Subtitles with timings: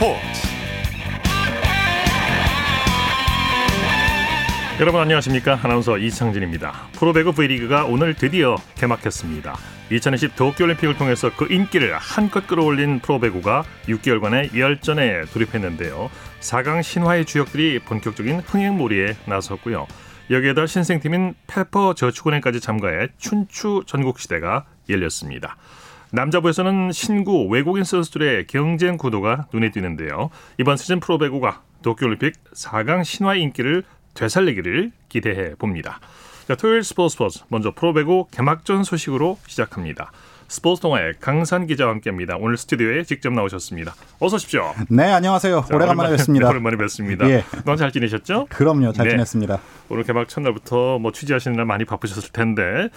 [0.00, 0.18] 스포츠.
[4.80, 5.60] 여러분 안녕하십니까?
[5.62, 6.88] 아나운서 이창진입니다.
[6.92, 9.58] 프로배구 V리그가 오늘 드디어 개막했습니다.
[9.90, 16.10] 2020 도쿄올림픽을 통해서 그 인기를 한껏 끌어올린 프로배구가 6개월간의 열전에 돌입했는데요.
[16.40, 19.86] 4강 신화의 주역들이 본격적인 흥행몰이에 나섰고요.
[20.30, 25.56] 여기에다 신생팀인 페퍼 저축은행까지 참가해 춘추 전국시대가 열렸습니다
[26.12, 30.30] 남자부에서는 신구 외국인 선수들의 경쟁 구도가 눈에 띄는데요.
[30.58, 36.00] 이번 시즌 프로 배구가 도쿄올림픽 4강 신화 인기를 되살리기를 기대해 봅니다.
[36.48, 40.10] 자, 토요일 스포츠 스포츠 먼저 프로 배구 개막전 소식으로 시작합니다.
[40.48, 42.36] 스포츠 동아의 강산 기자와 함께합니다.
[42.36, 43.94] 오늘 스튜디오에 직접 나오셨습니다.
[44.18, 44.74] 어서 오십시오.
[44.88, 45.64] 네, 안녕하세요.
[45.68, 46.46] 자, 오래간만에 오랜만에, 뵙습니다.
[46.46, 47.30] 네, 오랜만에 뵙습니다.
[47.30, 47.44] 예.
[47.64, 48.46] 너무 잘 지내셨죠?
[48.50, 49.12] 그럼요, 잘 네.
[49.12, 49.60] 지냈습니다.
[49.90, 52.88] 오늘 개막 첫날부터 뭐 취재하시느라 많이 바쁘셨을 텐데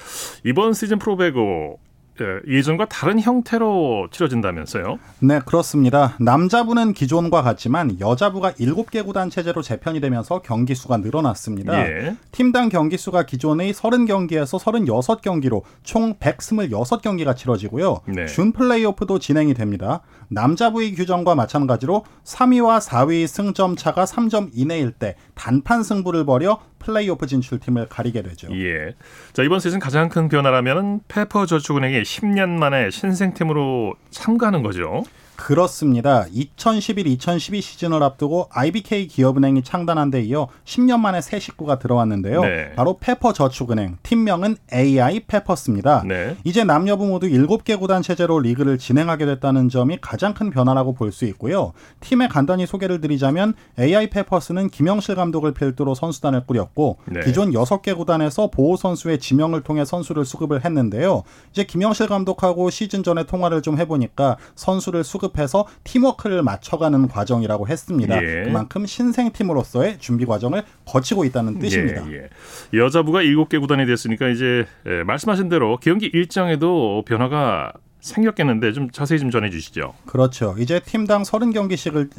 [0.44, 1.78] 이번 시즌 프로배구
[2.22, 5.00] 예, 예전과 다른 형태로 치러진다면서요?
[5.20, 6.16] 네, 그렇습니다.
[6.20, 11.88] 남자부는 기존과 같지만 여자부가 7개 구단 체제로 재편이 되면서 경기 수가 늘어났습니다.
[11.88, 12.16] 예.
[12.32, 18.02] 팀당 경기 수가 기존의 30경기에서 36경기로 총 126경기가 치러지고요.
[18.06, 18.28] 네.
[18.28, 20.02] 준 플레이오프도 진행이 됩니다.
[20.30, 27.88] 남자부의 규정과 마찬가지로 3위와 4위 승점 차가 3점 이내일 때 단판 승부를 벌여 플레이오프 진출팀을
[27.88, 28.50] 가리게 되죠.
[28.52, 28.96] 예.
[29.32, 35.04] 자, 이번 시즌 가장 큰 변화라면은 페퍼 저축은행이 10년 만에 신생팀으로 참가하는 거죠.
[35.36, 36.26] 그렇습니다.
[36.36, 42.42] 2011-2012 시즌을 앞두고 IBK 기업은행이 창단한 데 이어 10년 만에 새 식구가 들어왔는데요.
[42.42, 42.74] 네.
[42.76, 46.04] 바로 페퍼 저축은행, 팀명은 AI 페퍼스입니다.
[46.08, 46.36] 네.
[46.44, 51.26] 이제 남녀부 모두 7개 구단 체제로 리그를 진행하게 됐다는 점이 가장 큰 변화라고 볼 수
[51.26, 51.74] 있고요.
[52.00, 57.22] 팀의 간단히 소개를 드리자면 AI 페퍼스는 김영실 감독을 필두로 선수단을 꾸렸고 네.
[57.22, 61.24] 기존 6개 구단에서 보호 선수의 지명을 통해 선수를 수급을 했는데요.
[61.52, 68.24] 이제 김영실 감독하고 시즌 전에 통화를 좀 해보니까 선수를 수급 수급해서 팀워크를 맞춰가는 과정이라고 했습니다.
[68.24, 68.44] 예.
[68.46, 72.10] 그만큼 신생팀으로서의 준비 과정을 거치고 있다는 뜻입니다.
[72.12, 72.30] 예,
[72.74, 72.80] 예.
[72.80, 79.32] 여자부가 7개 구단이 됐으니까 이제 예, 말씀하신 대로 경기 일정에도 변화가 생겼겠는데 좀 자세히 좀
[79.32, 79.94] 전해 주시죠.
[80.06, 80.56] 그렇죠.
[80.60, 82.10] 이제 팀당 30경기씩을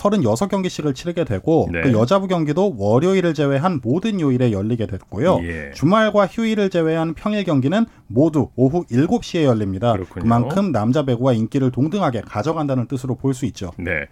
[0.00, 1.82] 36경기씩을 치르게 되고 네.
[1.82, 5.40] 그 여자부 경기도 월요일을 제외한 모든 요일에 열리게 됐고요.
[5.42, 5.70] 예.
[5.74, 9.92] 주말과 휴일을 제외한 평일 경기는 모두 오후 7시에 열립니다.
[9.92, 10.22] 그렇군요.
[10.22, 13.70] 그만큼 남자 배구와 인기를 동등하게 가져간다는 뜻으로 볼 수 있죠.
[13.78, 14.06] 네.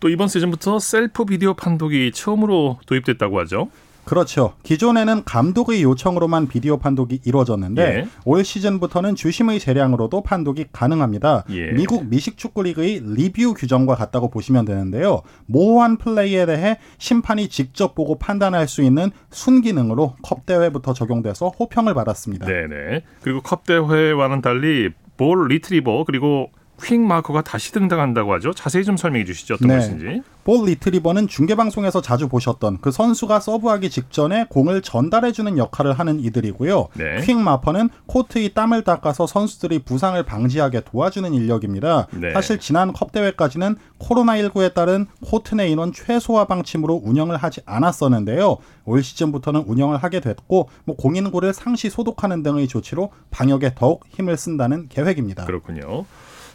[0.00, 3.68] 또 이번 시즌부터 셀프 비디오 판독이 처음으로 도입됐다고 하죠.
[4.06, 4.54] 그렇죠.
[4.62, 8.06] 기존에는 감독의 요청으로만 비디오 판독이 이루어졌는데 예.
[8.24, 11.44] 올 시즌부터는 주심의 재량으로도 판독이 가능합니다.
[11.50, 11.72] 예.
[11.72, 15.22] 미국 미식축구 리그의 리뷰 규정과 같다고 보시면 되는데요.
[15.46, 22.46] 모호한 플레이에 대해 심판이 직접 보고 판단할 수 있는 순기능으로 컵 대회부터 적용돼서 호평을 받았습니다.
[22.46, 23.02] 네네.
[23.22, 26.50] 그리고 컵 대회와는 달리 ball retriever 그리고
[26.82, 28.52] quick mopper가 다시 등장한다고 하죠.
[28.52, 29.54] 자세히 좀 설명해 주시죠.
[29.54, 29.76] 어떤 네.
[29.76, 30.22] 것인지.
[30.44, 36.88] ball retriever는 중계방송에서 자주 보셨던 그 선수가 서브하기 직전에 공을 전달해주는 역할을 하는 이들이고요.
[36.94, 37.20] 네.
[37.22, 42.06] quick mopper는 코트의 땀을 닦아서 선수들이 부상을 방지하게 도와주는 인력입니다.
[42.12, 42.32] 네.
[42.32, 48.58] 사실 지난 컵 대회까지는 코로나19에 따른 코트 내 인원 최소화 방침으로 운영을 하지 않았었는데요.
[48.84, 54.88] 올 시즌부터는 운영을 하게 됐고 뭐 공인구를 상시 소독하는 등의 조치로 방역에 더욱 힘을 쓴다는
[54.88, 55.44] 계획입니다.
[55.44, 56.04] 그렇군요.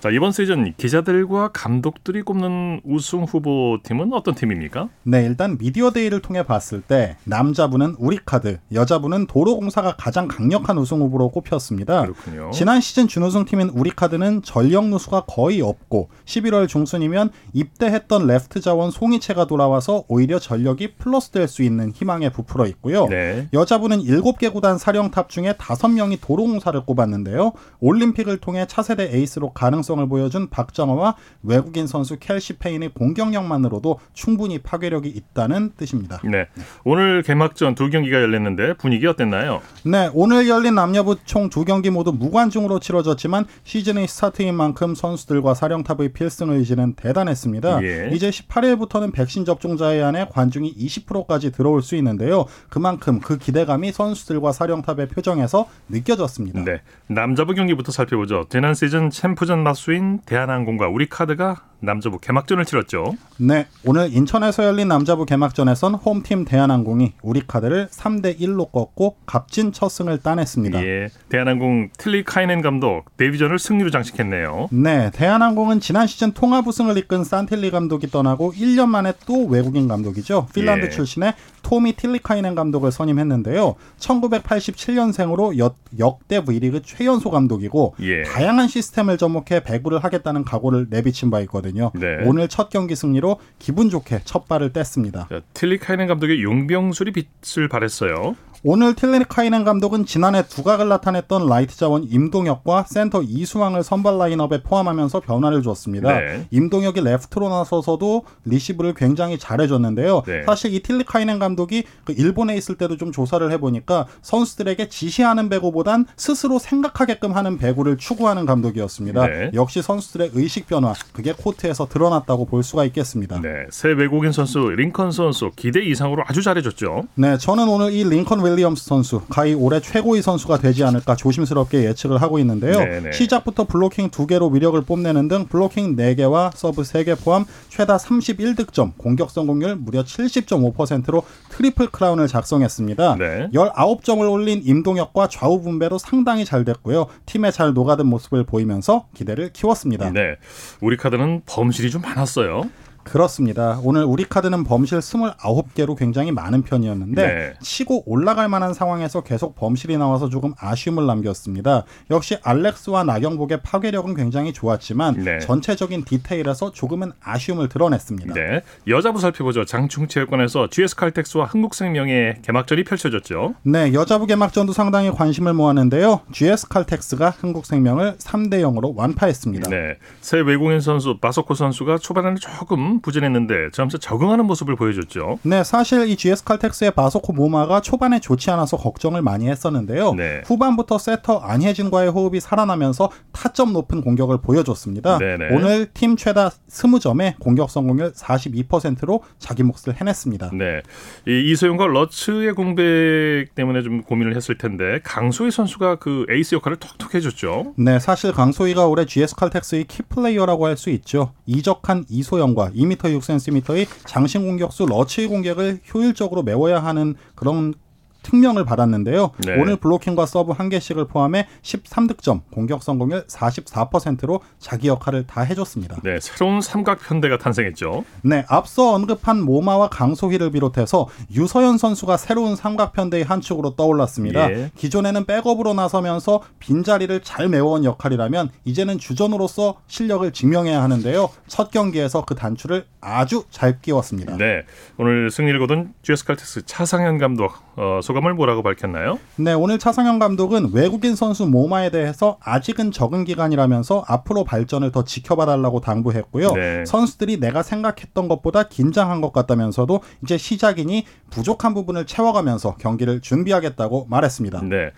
[0.01, 4.89] 자, 이번 시즌 기자들과 감독들이 꼽는 우승 후보 팀은 어떤 팀입니까?
[5.03, 11.29] 네, 일단 media day를 통해 봤을 때 남자부는 우리카드, 여자부는 도로공사가 가장 강력한 우승 후보로
[11.29, 12.01] 꼽혔습니다.
[12.01, 12.50] 그렇군요.
[12.51, 19.46] 지난 시즌 준우승 팀인 우리카드는 전력 누수가 거의 없고 11월 중순이면 입대했던 레프트 자원 송희채가
[19.45, 23.06] 돌아와서 오히려 전력이 플러스 될 수 있는 희망에 부풀어 있고요.
[23.07, 23.50] 네.
[23.53, 27.51] 여자부는 7개 구단 사령탑 중에 5명이 도로공사를 꼽았는데요.
[27.81, 35.09] 올림픽을 통해 차세대 에이스로 가능성 가능성을 보여준 박정호와 외국인 선수 켈시 페인의 공격력만으로도 충분히 파괴력이
[35.09, 36.19] 있다는 뜻입니다.
[36.24, 36.48] 네.
[36.83, 39.62] 오늘 개막전 두 경기가 열렸는데 분위기 어땠나요?
[39.83, 40.10] 네.
[40.13, 46.51] 오늘 열린 남녀부 총 두 경기 모두 무관중으로 치러졌지만 시즌의 스타트인 만큼 선수들과 사령탑의 필승
[46.51, 47.83] 의지는 대단했습니다.
[47.83, 48.10] 예.
[48.13, 52.45] 이제 18일부터는 백신 접종자에 한해 관중이 20%까지 들어올 수 있는데요.
[52.69, 56.63] 그만큼 그 기대감이 선수들과 사령탑의 표정에서 느껴졌습니다.
[56.63, 56.81] 네.
[57.07, 58.45] 남자부 경기부터 살펴보죠.
[58.50, 63.16] 지난 시즌 챔프전 맞 가수인 대한항공과 우리카드가 남자부 개막전을 치렀죠.
[63.38, 70.19] 네, 오늘 인천에서 열린 남자부 개막전에선 홈팀 대한항공이 우리카드를 3대 1로 꺾고 값진 첫 승을
[70.19, 70.83] 따냈습니다.
[70.83, 74.69] 예, 대한항공 틀리 카이넨 감독 데뷔전을 승리로 장식했네요.
[74.72, 80.48] 네, 대한항공은 지난 시즌 통합 우승을 이끈 산틸리 감독이 떠나고 1년 만에 또 외국인 감독이죠.
[80.54, 80.89] 핀란드 예.
[80.89, 83.75] 출신의 토미 틸리카이넨 감독을 선임했는데요.
[84.00, 88.24] 1987년생으로 역, 역대 V리그 최연소 감독이고 예.
[88.24, 91.70] 다양한 시스템을 접목해 배구를 하겠다는 각오를 내비친 바 있거든요.
[91.95, 92.18] 네.
[92.25, 95.29] 오늘 첫 경기 승리로 기분 좋게 첫 발을 뗐습니다.
[95.29, 98.35] 자, 틸리카이넨 감독의 용병술이 빛을 발했어요.
[98.63, 105.63] 오늘 틸리카이넨 감독은 지난해 두각을 나타냈던 라이트 자원 임동혁과 센터 이수황을 선발 라인업에 포함하면서 변화를
[105.63, 106.19] 줬습니다.
[106.19, 106.46] 네.
[106.52, 110.22] 임동혁이 레프트로 나서서도 리시브를 굉장히 잘해줬는데요.
[110.28, 110.44] 네.
[110.46, 116.60] 사실 이 틸리카이넨 감독이 그 일본에 있을 때도 좀 조사를 해보니까 선수들에게 지시하는 배구보단 스스로
[116.60, 119.25] 생각하게끔 하는 배구를 추구하는 감독이었습니다.
[119.25, 119.52] 네.
[119.56, 123.42] 역시 선수들의 의식 변화 그게 코트에서 드러났다고 볼 수가 있겠습니다.
[123.42, 127.07] 네, 새 외국인 선수 링컨 선수 기대 이상으로 아주 잘해줬죠.
[127.16, 132.21] 네, 저는 오늘 이 링컨 윌리엄스 선수 가히 올해 최고의 선수가 되지 않을까 조심스럽게 예측을
[132.21, 132.77] 하고 있는데요.
[132.77, 133.12] 네네.
[133.13, 139.77] 시작부터 블로킹 2개로 위력을 뽐내는 등 블로킹 4개와 서브 3개 포함 최다 31득점, 공격 성공률
[139.77, 143.15] 무려 70.5%로 트리플 크라운을 작성했습니다.
[143.18, 143.50] 네.
[143.53, 147.07] 19점을 올린 임동혁과 좌우 분배도 상당히 잘 됐고요.
[147.25, 150.12] 팀에 잘 녹아든 모습을 보이면서 기대를 키웠습니다.
[150.12, 150.36] 네.
[150.81, 152.69] 우리 카드는 범실이 좀 많았어요.
[153.03, 153.80] 그렇습니다.
[153.83, 157.53] 오늘 우리 카드는 범실 29개로 굉장히 많은 편이었는데 네.
[157.62, 161.83] 치고 올라갈 만한 상황에서 계속 범실이 나와서 조금 아쉬움을 남겼습니다.
[162.09, 165.39] 역시 알렉스와 나경복의 파괴력은 굉장히 좋았지만 네.
[165.39, 168.33] 전체적인 디테일에서 조금은 아쉬움을 드러냈습니다.
[168.33, 168.62] 네.
[168.88, 169.65] 여자부 살펴보죠.
[169.65, 173.56] 장충체육관에서 GS 칼텍스와 한국생명의 개막전이 펼쳐졌죠.
[173.63, 176.21] 네, 여자부 개막전도 상당히 관심을 모았는데요.
[176.31, 179.69] GS 칼텍스가 한국생명을 3대 0으로 완파했습니다.
[179.69, 179.97] 네.
[180.21, 185.39] 새 외국인 선수 바소코 선수가 초반에는 조금 부진했는데 점차 적응하는 모습을 보여줬죠.
[185.44, 190.13] 네, 사실 이 GS 칼텍스의 바소코 모마가 초반에 좋지 않아서 걱정을 많이 했었는데요.
[190.13, 190.42] 네.
[190.45, 195.18] 후반부터 세터 안혜진과의 호흡이 살아나면서 타점 높은 공격을 보여줬습니다.
[195.18, 195.56] 네네.
[195.56, 200.51] 오늘 팀 최다 20점에 공격 성공률 42%로 자기 몫을 해냈습니다.
[200.54, 200.81] 네,
[201.27, 207.16] 이 이소영과 러츠의 공백 때문에 좀 고민을 했을 텐데 강소휘 선수가 그 에이스 역할을 톡톡히
[207.15, 207.75] 해줬죠.
[207.77, 211.33] 네, 사실 강소휘가 올해 GS 칼텍스의 키 플레이어라고 할 수 있죠.
[211.45, 217.74] 이적한 이소영과 2m 6cm의 장신 공격수 러츠의 공격을 효율적으로 메워야 하는 그런
[218.23, 219.31] 특명을 받았는데요.
[219.45, 219.59] 네.
[219.59, 225.97] 오늘 블로킹과 서브 한 개씩을 포함해 13득점, 공격 성공률 44%로 자기 역할을 다 해줬습니다.
[226.03, 228.06] 네, 새로운 삼각 편대가 탄생했죠.
[228.23, 234.51] 네, 앞서 언급한 모마와 강소휘를 비롯해서 유서연 선수가 새로운 삼각 편대의 한 축으로 떠올랐습니다.
[234.51, 234.71] 예.
[234.75, 241.29] 기존에는 백업으로 나서면서 빈자리를 잘 메워온 역할이라면 이제는 주전으로서 실력을 증명해야 하는데요.
[241.47, 244.38] 첫 경기에서 그 단추를 아주 잘 끼웠습니다.
[244.38, 244.63] 네,
[244.97, 249.19] 오늘 승리를 거둔 GS 칼텍스 차상현 감독 어, 소감을 뭐라고 밝혔나요?
[249.38, 255.46] 네, 오늘 차상현 감독은 외국인 선수 모마에 대해서 아직은 적응 기간이라면서 앞으로 발전을 더 지켜봐
[255.46, 256.52] 달라고 당부했고요.
[256.54, 256.86] 네.
[256.86, 264.62] 선수들이 내가 생각했던 것보다 긴장한 것 같다면서도 이제 시작이니 부족한 부분을 채워가면서 경기를 준비하겠다고 말했습니다.
[264.64, 264.92] 네.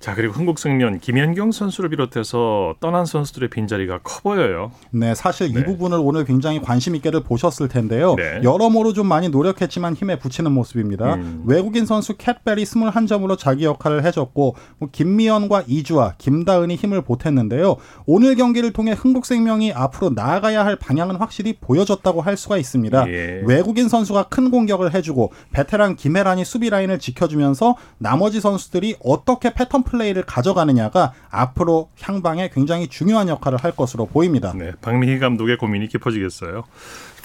[0.00, 4.70] 자 그리고 흥국생명 김현경 선수를 비롯해서 떠난 선수들의 빈자리가 커 보여요.
[4.90, 5.60] 네, 사실 네.
[5.60, 8.14] 이 부분을 오늘 굉장히 관심 있게를 보셨을 텐데요.
[8.14, 8.40] 네.
[8.44, 11.14] 여러모로 좀 많이 노력했지만 힘에 부치는 모습입니다.
[11.14, 11.42] 음.
[11.46, 17.76] 외국인 선수 캣벨이 21점으로 자기 역할을 해줬고 뭐 김미연과 이주아, 김다은이 힘을 보탰는데요.
[18.06, 23.08] 오늘 경기를 통해 흥국생명이 앞으로 나아가야 할 방향은 확실히 보여줬다고 할 수가 있습니다.
[23.08, 23.42] 예.
[23.44, 30.22] 외국인 선수가 큰 공격을 해주고 베테랑 김혜란이 수비 라인을 지켜주면서 나머지 선수들이 어떻게 패턴 플레이를
[30.24, 34.52] 가져가느냐가 앞으로 향방에 굉장히 중요한 역할을 할 것으로 보입니다.
[34.54, 36.64] 네, 박민희 감독의 고민이 깊어지겠어요.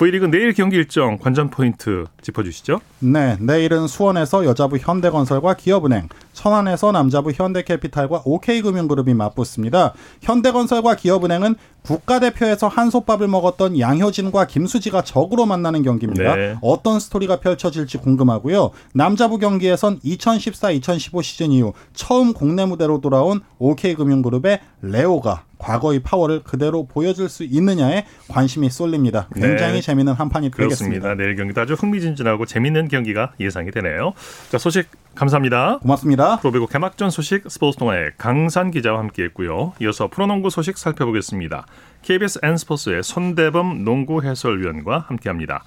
[0.03, 2.81] V리그 내일 경기 일정 관전 포인트 짚어주시죠.
[2.99, 9.93] 네, 내일은 수원에서 여자부 현대건설과 기업은행, 천안에서 남자부 현대캐피탈과 OK금융그룹이 맞붙습니다.
[10.21, 16.35] 현대건설과 기업은행은 국가대표에서 한솥밥을 먹었던 양효진과 김수지가 적으로 만나는 경기입니다.
[16.35, 16.55] 네.
[16.61, 18.71] 어떤 스토리가 펼쳐질지 궁금하고요.
[18.93, 27.29] 남자부 경기에선 2014-2015 시즌 이후 처음 국내 무대로 돌아온 OK금융그룹의 레오가 과거의 파워를 그대로 보여줄
[27.29, 29.29] 수 있느냐에 관심이 쏠립니다.
[29.33, 29.81] 굉장히 네.
[29.81, 31.15] 재미있는 한 판이 되겠습니다.
[31.15, 34.13] 내일 경기도 아주 흥미진진하고 재미있는 경기가 예상이 되네요.
[34.49, 35.79] 자 소식 감사합니다.
[35.79, 36.39] 고맙습니다.
[36.39, 39.73] 프로배구 개막전 소식 스포츠 동아의 강산 기자와 함께했고요.
[39.81, 41.65] 이어서 프로농구 소식 살펴보겠습니다.
[42.01, 45.63] KBS N스포츠의 손대범 농구 해설위원과 함께합니다.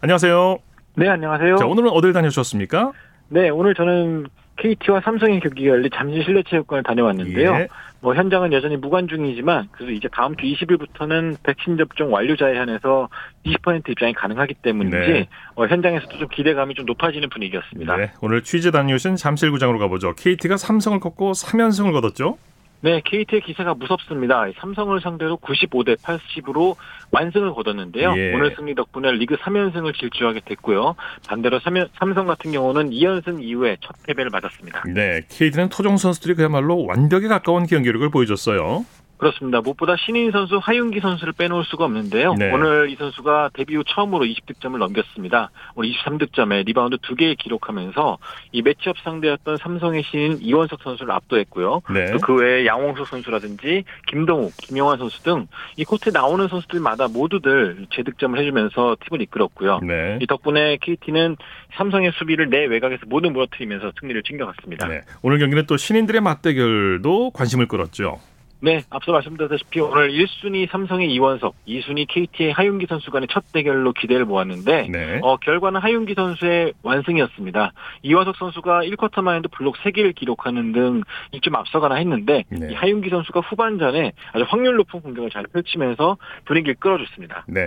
[0.00, 0.58] 안녕하세요.
[0.96, 1.56] 네, 안녕하세요.
[1.56, 2.92] 자, 오늘은 어딜 다녀오셨습니까?
[3.28, 4.26] 네, 오늘 저는
[4.58, 7.54] KT와 삼성의 경기가 열린 잠실 실내체육관을 다녀왔는데요.
[7.54, 7.68] 예.
[8.00, 13.08] 뭐 현장은 여전히 무관중이지만 그래도 이제 다음 주 20일부터는 백신 접종 완료자에 한해서
[13.44, 15.28] 20% 입장이 가능하기 때문인지 네.
[15.56, 17.96] 어, 현장에서도 좀 기대감이 좀 높아지는 분위기였습니다.
[17.96, 18.12] 네.
[18.20, 20.14] 오늘 취재 다녀오신 잠실구장으로 가보죠.
[20.14, 22.38] KT가 삼성을 꺾고 3연승을 거뒀죠?
[22.80, 24.44] 네, KT의 기세가 무섭습니다.
[24.60, 26.76] 삼성을 상대로 95대 80으로
[27.10, 28.14] 완승을 거뒀는데요.
[28.16, 28.34] 예.
[28.34, 30.94] 오늘 승리 덕분에 리그 3연승을 질주하게 됐고요.
[31.28, 34.84] 반대로 3연, 삼성 같은 경우는 2연승 이후에 첫 패배를 맞았습니다.
[34.94, 38.84] 네, KT는 토종 선수들이 그야말로 완벽에 가까운 경기력을 보여줬어요.
[39.18, 39.60] 그렇습니다.
[39.60, 42.34] 무엇보다 신인 선수 하윤기 선수를 빼놓을 수가 없는데요.
[42.34, 42.52] 네.
[42.52, 45.50] 오늘 이 선수가 데뷔 후 처음으로 20득점을 넘겼습니다.
[45.74, 48.18] 오늘 23득점에 리바운드 2개 기록하면서
[48.52, 51.82] 이 매치업 상대였던 삼성의 신인 이원석 선수를 압도했고요.
[51.92, 52.12] 네.
[52.12, 55.46] 또 그 외에 양홍석 선수라든지 김동욱, 김영환 선수 등
[55.76, 59.80] 이 코트에 나오는 선수들마다 모두들 재득점을 해주면서 팀을 이끌었고요.
[59.82, 60.18] 네.
[60.20, 61.36] 이 덕분에 KT는
[61.76, 64.86] 삼성의 수비를 내 외곽에서 모두 무너뜨리면서 승리를 챙겨갔습니다.
[64.88, 65.02] 네.
[65.22, 68.18] 오늘 경기는 또 신인들의 맞대결도 관심을 끌었죠.
[68.60, 74.24] 네, 앞서 말씀드렸다시피 오늘 1순위 삼성의 이원석, 2순위 KT의 하윤기 선수 간의 첫 대결로 기대를
[74.24, 75.20] 모았는데 네.
[75.22, 77.72] 어, 결과는 하윤기 선수의 완승이었습니다.
[78.02, 81.02] 이원석 선수가 1쿼터 만에도 블록 3개를 기록하는 등
[81.42, 82.68] 좀 앞서가나 했는데 네.
[82.70, 87.44] 이 하윤기 선수가 후반전에 아주 확률 높은 공격을 잘 펼치면서 분위기를 끌어줬습니다.
[87.48, 87.64] 네.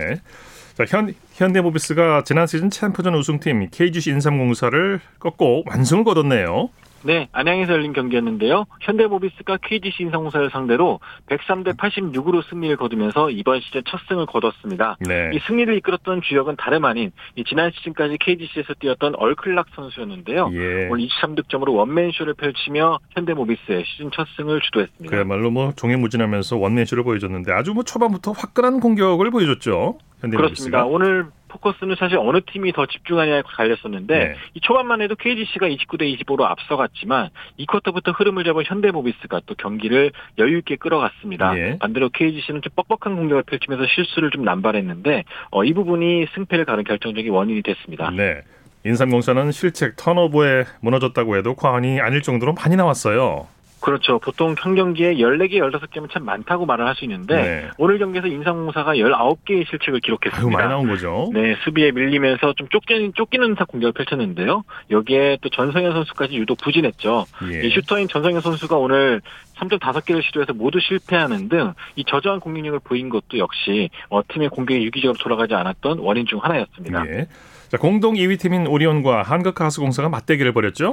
[0.74, 6.70] 자, 현, 현대모비스가 지난 시즌 챔프전 우승팀 KGC 인삼공사를 꺾고 완승을 거뒀네요.
[7.04, 8.66] 네, 안양에서 열린 경기였는데요.
[8.80, 14.96] 현대모비스가 KGC 인상공사를 상대로 103대 86으로 승리를 거두면서 이번 시즌 첫 승을 거뒀습니다.
[15.00, 15.30] 네.
[15.34, 17.12] 이 승리를 이끌었던 주역은 다름 아닌
[17.48, 20.50] 지난 시즌까지 KGC에서 뛰었던 얼클락 선수였는데요.
[20.52, 20.88] 예.
[20.90, 25.14] 오늘 23득점으로 원맨쇼를 펼치며 현대모비스의 시즌 첫 승을 주도했습니다.
[25.14, 29.98] 그야말로 뭐 종횡무진하면서 원맨쇼를 보여줬는데 아주 뭐 초반부터 화끈한 공격을 보여줬죠.
[30.20, 30.84] 그렇습니다.
[30.84, 34.34] 오늘 포커스는 사실 어느 팀이 더 집중하냐에 갈렸었는데 네.
[34.54, 37.28] 이 초반만 해도 KGC가 29대 25로 앞서갔지만
[37.58, 41.52] 이 쿼터부터 흐름을 잡은 현대모비스가 또 경기를 여유 있게 끌어갔습니다.
[41.54, 41.78] 네.
[41.78, 47.30] 반대로 KGC는 좀 뻑뻑한 공격을 펼치면서 실수를 좀 남발했는데 어, 이 부분이 승패를 가는 결정적인
[47.30, 48.10] 원인이 됐습니다.
[48.10, 48.40] 네.
[48.84, 53.46] 인삼공사는 실책 턴오버에 무너졌다고 해도 과언이 아닐 정도로 많이 나왔어요.
[53.82, 54.18] 그렇죠.
[54.18, 57.70] 보통 한 경기에 14개, 16개면 참 많다고 말을 할 수 있는데 네.
[57.78, 60.46] 오늘 경기에서 인상공사가 19개의 실책을 기록했습니다.
[60.46, 61.30] 아유, 많이 나온 거죠.
[61.32, 64.62] 네, 수비에 밀리면서 좀 쫓기는 쫓기는 사 공격을 펼쳤는데요.
[64.90, 67.26] 여기에 또 전성현 선수까지 유독 부진했죠.
[67.50, 67.66] 예.
[67.66, 69.20] 이 슈터인 전성현 선수가 오늘
[69.56, 74.84] 3점 5개를 시도해서 모두 실패하는 등 이 저조한 공격력을 보인 것도 역시 어, 팀의 공격이
[74.84, 77.04] 유기적으로 돌아가지 않았던 원인 중 하나였습니다.
[77.08, 77.26] 예.
[77.68, 80.92] 자, 공동 2위 팀인 오리온과 한국가스공사가 맞대결을 벌였죠?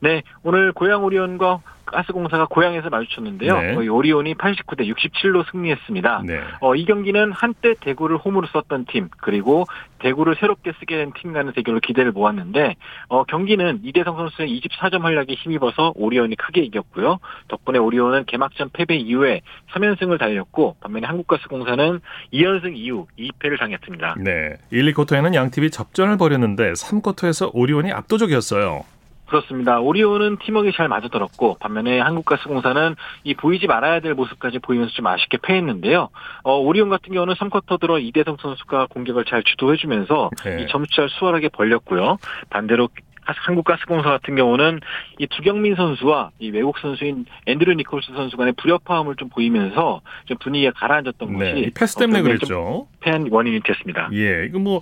[0.00, 3.60] 네, 오늘 고양 오리온과 가스공사가 고향에서 마주쳤는데요.
[3.60, 3.88] 네.
[3.88, 6.22] 오리온이 89대 67로 승리했습니다.
[6.26, 6.40] 네.
[6.60, 9.64] 어, 이 경기는 한때 대구를 홈으로 썼던 팀 그리고
[10.00, 12.74] 대구를 새롭게 쓰게 된 팀 간의 대결로 기대를 모았는데
[13.08, 17.18] 어, 경기는 이대성 선수의 24점 활약에 힘입어서 오리온이 크게 이겼고요.
[17.48, 22.00] 덕분에 오리온은 개막전 패배 이후에 3연승을 달렸고 반면에 한국가스공사는
[22.32, 24.16] 2연승 이후 2패를 당했습니다.
[24.18, 24.56] 네.
[24.70, 28.82] 1, 2쿼터에는 양 팀이 접전을 벌였는데 3쿼터에서 오리온이 압도적이었어요.
[29.26, 29.80] 그렇습니다.
[29.80, 36.08] 오리온은 팀워크가 잘 맞아들었고 반면에 한국가스공사는 이 보이지 말아야 될 모습까지 보이면서 좀 아쉽게 패했는데요.
[36.44, 40.62] 어, 오리온 같은 경우는 3쿼터 들어 이대성 선수가 공격을 잘 주도해주면서 네.
[40.62, 42.18] 이 점수차를 수월하게 벌렸고요.
[42.50, 42.88] 반대로
[43.26, 44.80] 한국가스공사 같은 경우는
[45.18, 50.72] 이 두경민 선수와 이 외국 선수인 앤드류 니콜스 선수 간의 불협화음을 좀 보이면서 좀 분위기가
[50.72, 51.52] 가라앉았던 네.
[51.52, 52.86] 것이 패스 때문에 그랬죠.
[53.00, 54.08] 패한 원인이 됐습니다.
[54.12, 54.80] 예, 이거 뭐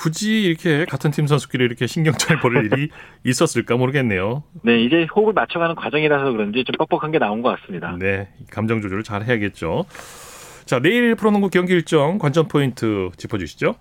[0.00, 2.88] 굳이 이렇게 같은 팀 선수끼리 이렇게 신경전을 벌일 일이
[3.22, 4.42] 있었을까 모르겠네요.
[4.62, 7.94] 네, 이제 호흡을 맞춰가는 과정이라서 그런지 좀 뻑뻑한 게 나온 것 같습니다.
[7.98, 9.84] 네, 감정 조절을 잘 해야겠죠.
[10.64, 13.74] 자, 내일 프로농구 경기 일정 관전 포인트 짚어주시죠.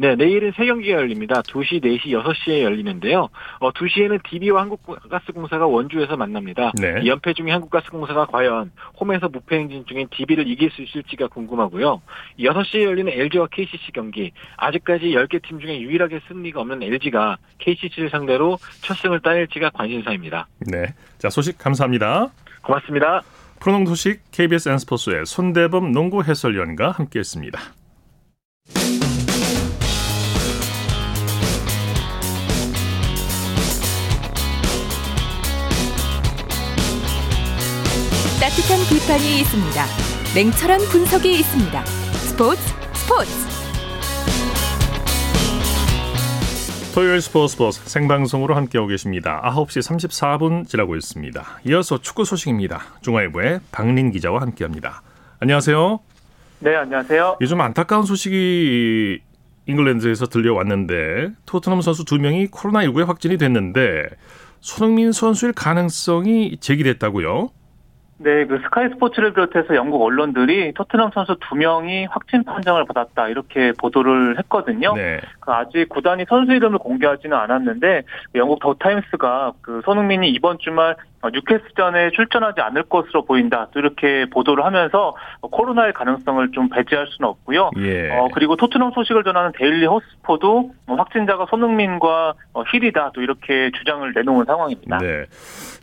[0.00, 1.42] 네, 내일은 세 경기가 열립니다.
[1.42, 3.28] 2시, 4시, 6시에 열리는데요.
[3.58, 6.72] 어, 2시에는 DB와 한국가스공사가 원주에서 만납니다.
[6.80, 7.02] 네.
[7.02, 12.00] 이 연패 중에 한국가스공사가 과연 홈에서 무패 행진 중인 DB를 이길 수 있을지가 궁금하고요.
[12.38, 14.32] 6시에 열리는 LG와 KCC 경기.
[14.56, 20.48] 아직까지 10개 팀 중에 유일하게 승리가 없는 LG가 KCC를 상대로 첫 승을 따낼지가 관심사입니다.
[20.60, 20.94] 네.
[21.18, 22.30] 자, 소식 감사합니다.
[22.62, 23.20] 고맙습니다.
[23.60, 27.60] 프로농구 소식 KBS N스포츠의 손대범 농구 해설위원과 함께했습니다.
[38.60, 39.84] 따뜻한 비판이 있습니다.
[40.34, 41.84] 냉철한 분석이 있습니다.
[41.84, 42.60] 스포츠
[42.92, 43.30] 스포츠.
[46.94, 49.40] 토요일 스포츠 스포츠 생방송으로 함께하고 계십니다.
[49.44, 51.42] 9시 34분 지나고 있습니다.
[51.68, 52.80] 이어서 축구 소식입니다.
[53.00, 55.02] 중화일보의 박린 기자와 함께합니다.
[55.38, 56.00] 안녕하세요.
[56.58, 57.38] 네, 안녕하세요.
[57.40, 59.20] 요즘 안타까운 소식이
[59.66, 64.08] 잉글랜드에서 들려왔는데 토트넘 선수 두 명이 코로나19에 확진이 됐는데
[64.60, 67.52] 손흥민 선수일 가능성이 제기됐다고요?
[68.22, 73.72] 네, 그 스카이 스포츠를 비롯해서 영국 언론들이 토트넘 선수 두 명이 확진 판정을 받았다 이렇게
[73.78, 74.94] 보도를 했거든요.
[74.94, 75.20] 네.
[75.40, 78.02] 그그 아직 구단이 선수 이름을 공개하지는 않았는데
[78.34, 80.96] 영국 더 타임스가 그 손흥민이 이번 주말
[81.28, 83.68] 뉴캐슬전에 출전하지 않을 것으로 보인다.
[83.72, 87.70] 또 이렇게 보도를 하면서 코로나의 가능성을 좀 배제할 수는 없고요.
[87.78, 88.10] 예.
[88.10, 92.34] 어, 그리고 토트넘 소식을 전하는 데일리 호스퍼도 확진자가 손흥민과
[92.72, 93.10] 힐이다.
[93.14, 94.98] 또 이렇게 주장을 내놓은 상황입니다.
[94.98, 95.26] 네.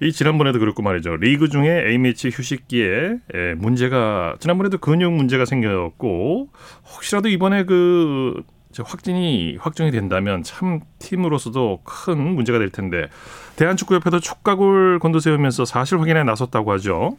[0.02, 1.18] 이 지난번에도 그렇고 말이죠.
[1.18, 3.20] 리그 중에 A매치 휴식기에
[3.58, 6.48] 문제가 지난번에도 근육 문제가 생겼고
[6.96, 8.42] 혹시라도 이번에 그
[8.84, 13.08] 확진이 확정이 된다면 참 팀으로서도 큰 문제가 될 텐데
[13.56, 17.18] 대한축구협회도 촉각을 곤두세우면서 사실 확인에 나섰다고 하죠.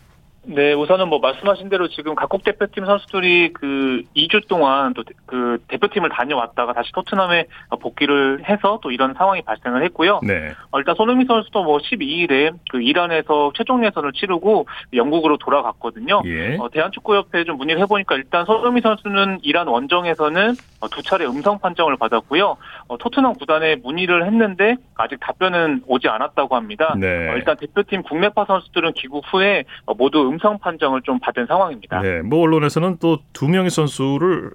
[0.51, 6.09] 네, 우선은 뭐 말씀하신 대로 지금 각국 대표팀 선수들이 그 2주 동안 또 그 대표팀을
[6.09, 7.45] 다녀왔다가 다시 토트넘에
[7.81, 10.21] 복귀를 해서 또 이런 상황이 발생을 했고요.
[10.23, 10.55] 네.
[10.71, 16.23] 어, 일단 손흥민 선수도 뭐 12일에 그 이란에서 최종 예선을 치르고 영국으로 돌아갔거든요.
[16.25, 16.57] 예.
[16.57, 21.99] 어, 대한축구협회에 좀 문의를 해보니까 일단 손흥민 선수는 이란 원정에서는 어, 두 차례 음성 판정을
[21.99, 22.57] 받았고요.
[22.89, 26.95] 어, 토트넘 구단에 문의를 했는데 아직 답변은 오지 않았다고 합니다.
[26.99, 27.29] 네.
[27.31, 32.01] 어, 일단 대표팀 국내파 선수들은 귀국 후에 어, 모두 음성 판정을 좀 받은 상황입니다.
[32.01, 34.51] 네, 뭐 언론에서는 또 두 명의 선수를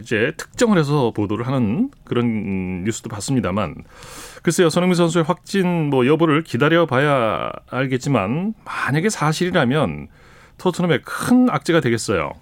[0.00, 3.76] 이제 특정을 해서 보도를 하는 그런 뉴스도 봤습니다만
[4.42, 10.08] 글쎄요, 손흥민 선수의 확진 뭐 여부를 기다려 봐야 알겠지만 만약에 사실이라면
[10.58, 12.32] 토트넘에 큰 악재가 되겠어요.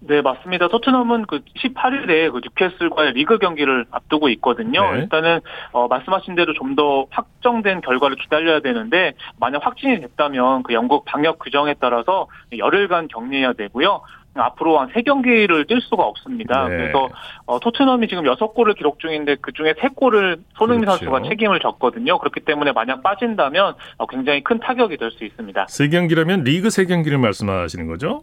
[0.00, 0.68] 네, 맞습니다.
[0.68, 4.92] 토트넘은 그 18일에 그 뉴캐슬과의 리그 경기를 앞두고 있거든요.
[4.92, 5.00] 네.
[5.00, 5.40] 일단은
[5.72, 11.38] 어, 말씀하신 대로 좀 더 확정된 결과를 기다려야 되는데 만약 확진이 됐다면 그 영국 방역
[11.40, 14.02] 규정에 따라서 열흘간 격리해야 되고요.
[14.34, 16.68] 앞으로 한 세경기를 뛸 수가 없습니다.
[16.68, 16.76] 네.
[16.76, 17.08] 그래서
[17.46, 21.06] 어, 토트넘이 지금 6골을 기록 중인데 그중에 3골을 손흥민 그렇죠.
[21.06, 22.18] 선수가 책임을 졌거든요.
[22.18, 25.66] 그렇기 때문에 만약 빠진다면 어, 굉장히 큰 타격이 될 수 있습니다.
[25.68, 28.22] 세경기라면 리그 세경기를 말씀하시는 거죠?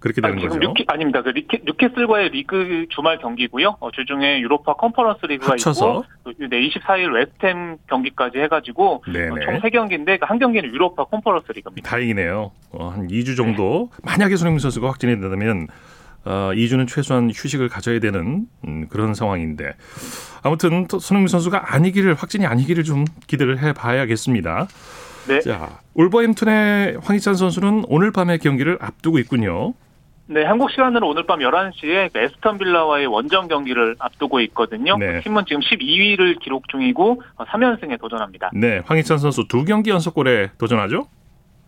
[0.00, 0.58] 그렇게 되는 아, 거죠?
[0.58, 1.22] 뉴캐, 아닙니다.
[1.22, 3.76] 그 리캐, 뉴캐슬과의 리그 주말 경기고요.
[3.80, 6.04] 어, 주중에 유로파 컨퍼런스 리그가 합쳐서?
[6.26, 11.88] 있고 네, 24일 웨스트햄 경기까지 해가지고 어, 총 3경기인데 그한 경기는 유로파 컨퍼런스 리그입니다.
[11.88, 12.50] 다행이네요.
[12.72, 13.98] 어, 한 2주 정도 네.
[14.04, 15.68] 만약에 손흥민 선수가 확진이 된다면
[16.24, 19.74] 어, 2주는 최소한 휴식을 가져야 되는 음, 그런 상황인데
[20.42, 24.66] 아무튼 손흥민 선수가 아니기를 확진이 아니기를 좀 기대를 해봐야겠습니다.
[25.28, 25.40] 네.
[25.40, 29.74] 자, 울버햄튼의 황희찬 선수는 오늘 밤에 경기를 앞두고 있군요.
[30.32, 34.96] 네, 한국 시간으로 오늘 밤 11시에 에스턴 빌라와의 원정 경기를 앞두고 있거든요.
[34.96, 35.20] 네.
[35.22, 38.50] 팀은 지금 12위를 기록 중이고 3연승에 도전합니다.
[38.54, 41.08] 네, 황희찬 선수 두 경기 연속골에 도전하죠?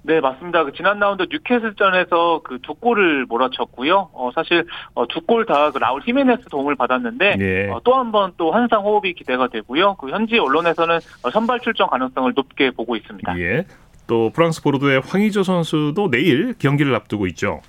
[0.05, 0.63] 네, 맞습니다.
[0.65, 4.11] 그 지난 라운드 뉴캐슬전에서 그 두 골을 몰아쳤고요.
[4.13, 7.71] 어, 사실 어, 두골 다 그 라울 히메네스 도움을 받았는데 예.
[7.71, 9.97] 어, 또한 번또 환상 호흡이 기대가 되고요.
[9.97, 13.39] 그 현지 언론에서는 어, 선발 출전 가능성을 높게 보고 있습니다.
[13.41, 13.65] 예.
[14.07, 17.61] 또 프랑스 보르도의 황의조 선수도 내일 경기를 앞두고 있죠.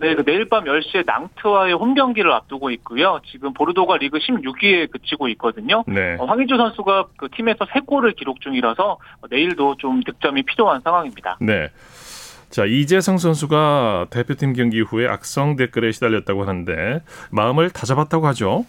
[0.00, 3.20] 네, 그 내일 밤 10시에 낭트와의 홈 경기를 앞두고 있고요.
[3.30, 5.84] 지금 보르도가 리그 16위에 그치고 있거든요.
[5.86, 6.16] 네.
[6.18, 8.98] 어, 황의조 선수가 그 팀에서 3골을 기록 중이라서
[9.30, 11.38] 내일도 좀 득점이 필요한 상황입니다.
[11.40, 11.68] 네.
[12.50, 18.64] 자, 이재성 선수가 대표팀 경기 후에 악성 댓글에 시달렸다고 하는데 마음을 다잡았다고 하죠.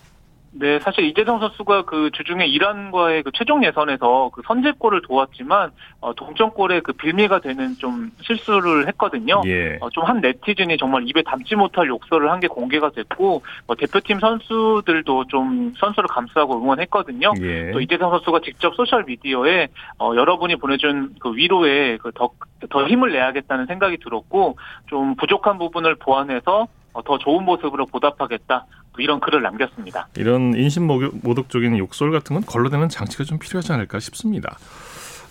[0.51, 5.69] 네, 사실 이재성 선수가 그 주중에 이란과의 그 최종 예선에서 그 선제골을 도왔지만
[6.01, 9.41] 어, 동점골에 그 빌미가 되는 좀 실수를 했거든요.
[9.45, 9.77] 예.
[9.79, 14.19] 어, 좀 한 네티즌이 정말 입에 담지 못할 욕설을 한 게 공개가 됐고 어, 대표팀
[14.19, 17.33] 선수들도 좀 선수를 감싸고 응원했거든요.
[17.41, 17.71] 예.
[17.71, 19.67] 또 이재성 선수가 직접 소셜 미디어에
[19.99, 22.31] 어, 여러분이 보내준 그 위로에 그더
[22.69, 24.57] 더 힘을 내야겠다는 생각이 들었고
[24.87, 28.65] 좀 부족한 부분을 보완해서 어, 더 좋은 모습으로 보답하겠다.
[29.01, 30.07] 이런 글을 남겼습니다.
[30.17, 34.57] 이런 인신 모독적인 욕설 같은 건 걸러내는 장치가 좀 필요하지 않을까 싶습니다.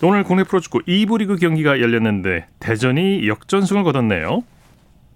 [0.02, 4.44] 오늘 국내 프로축구 2부 리그 경기가 열렸는데 대전이 역전승을 거뒀네요.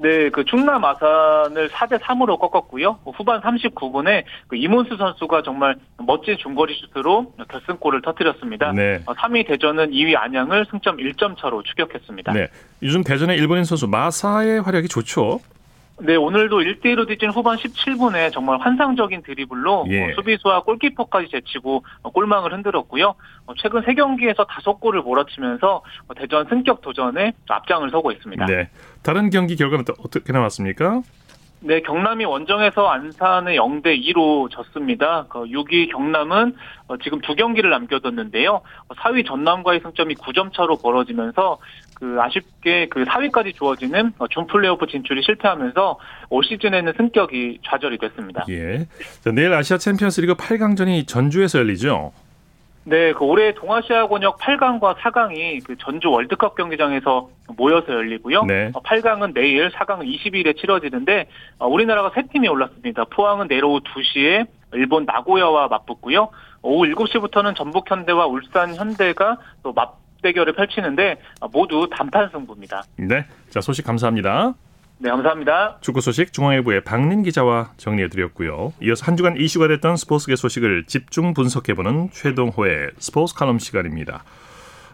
[0.03, 2.99] 네, 그 충남 아산을 4대 3으로 꺾었고요.
[3.05, 8.73] 후반 39분에 그 이문수 선수가 정말 멋진 중거리 슛으로 결승골을 터뜨렸습니다.
[8.73, 9.01] 네.
[9.07, 12.33] 3위 어, 대전은 2위 안양을 승점 1점 차로 추격했습니다.
[12.33, 12.49] 네.
[12.83, 15.39] 요즘 대전의 일본인 선수 마사의 활약이 좋죠.
[16.05, 20.11] 네, 오늘도 1대1로 뒤진 후반 17분에 정말 환상적인 드리블로 예.
[20.11, 23.15] 어, 수비수와 골키퍼까지 제치고 어, 골망을 흔들었고요.
[23.47, 25.83] 어, 최근 3경기에서 5골을 몰아치면서
[26.17, 28.47] 대전 승격 도전에 앞장을 서고 있습니다.
[28.47, 28.69] 네.
[29.05, 31.03] 다른 경기 결과는 어떻게 나왔습니까?
[31.61, 35.27] 네, 경남이 원정에서 안산의 0대 2로 졌습니다.
[35.29, 36.57] 그 6위 경남은
[37.05, 38.63] 지금 두 경기를 남겨뒀는데요.
[38.89, 41.59] 4위 전남과의 승점이 9점 차로 벌어지면서
[42.03, 48.45] 그 아쉽게 그 4위까지 주어지는 준 플레이오프 진출이 실패하면서 올 시즌에는 승격이 좌절이 됐습니다.
[48.49, 48.87] 예.
[49.21, 52.13] 자, 내일 아시아 챔피언스리그 8강전이 전주에서 열리죠.
[52.83, 58.47] 네, 그 올해 동아시아 권역 8강과 4강이 그 전주 월드컵 경기장에서 모여서 열리고요.
[58.47, 58.73] 네.
[58.73, 61.29] 8강은 어, 내일, 4강은 20일에 치러지는데
[61.61, 63.05] 어, 우리나라가 세 팀이 올랐습니다.
[63.05, 66.31] 포항은 내일 오후 2시에 일본 나고야와 맞붙고요.
[66.63, 71.19] 오후 7시부터는 전북 현대와 울산 현대가 또 맞 대결을 펼치는데
[71.53, 72.85] 모두 단판 승부입니다.
[72.97, 73.27] 네.
[73.51, 74.55] 자, 소식 감사합니다.
[74.99, 75.79] 네, 감사합니다.
[75.81, 78.73] 축구 소식 중앙일보의 박민 기자와 정리해드렸고요.
[78.83, 84.23] 이어서 한 주간 이슈가 됐던 스포츠계 소식을 집중 분석해보는 최동호의 스포츠 칼럼 시간입니다.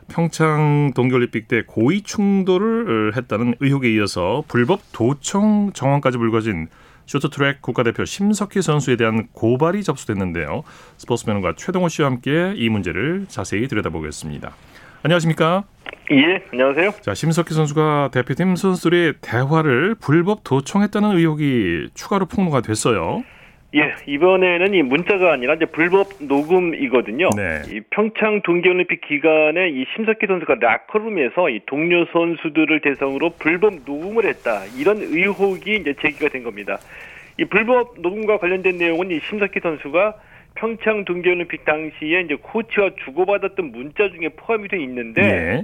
[0.08, 6.68] 평창 동계올림픽 때 고의 충돌을 했다는 의혹에 이어서 불법 도청 정황까지 불거진
[7.04, 10.62] 쇼트트랙 국가대표 심석희 선수에 대한 고발이 접수됐는데요.
[10.96, 14.52] 스포츠맨과 최동호 씨와 함께 이 문제를 자세히 들여다보겠습니다.
[15.02, 15.64] 안녕하십니까?
[16.10, 16.90] 예, 안녕하세요.
[17.02, 23.22] 자, 심석희 선수가 대표팀 선수들의 대화를 불법 도청했다는 의혹이 추가로 폭로가 됐어요.
[23.74, 27.28] 예, 이번에는 이 문자가 아니라 이제 불법 녹음이거든요.
[27.36, 27.62] 네.
[27.70, 34.64] 이 평창 동계올림픽 기간에 이 심석희 선수가 라커룸에서 이 동료 선수들을 대상으로 불법 녹음을 했다.
[34.76, 36.78] 이런 의혹이 이제 제기가 된 겁니다.
[37.38, 40.14] 이 불법 녹음과 관련된 내용은 이 심석희 선수가
[40.58, 45.62] 평창 동계올림픽 당시에 이제 코치와 주고받았던 문자 중에 포함이 돼 있는데 네.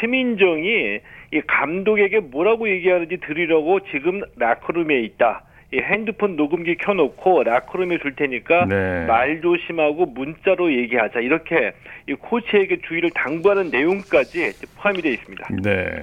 [0.00, 0.98] 최민정이
[1.32, 5.42] 이 감독에게 뭐라고 얘기하는지 들으려고 지금 라커룸에 있다.
[5.72, 9.06] 이 핸드폰 녹음기 켜놓고 라커룸에 줄 테니까 네.
[9.06, 11.72] 말 조심하고 문자로 얘기하자 이렇게
[12.08, 15.48] 이 코치에게 주의를 당부하는 내용까지 포함이 되어 있습니다.
[15.62, 16.02] 네.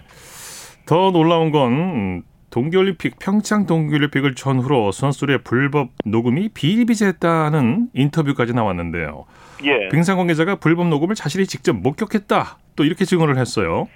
[0.85, 9.25] 더 놀라운 건 동계올림픽 평창 동계올림픽을 전후로 선수들의 불법 녹음이 비일비재했다는 인터뷰까지 나왔는데요.
[9.65, 9.89] 예.
[9.89, 12.57] 빙상 관계자가 불법 녹음을 자신이 직접 목격했다.
[12.75, 13.87] 또 이렇게 증언을 했어요.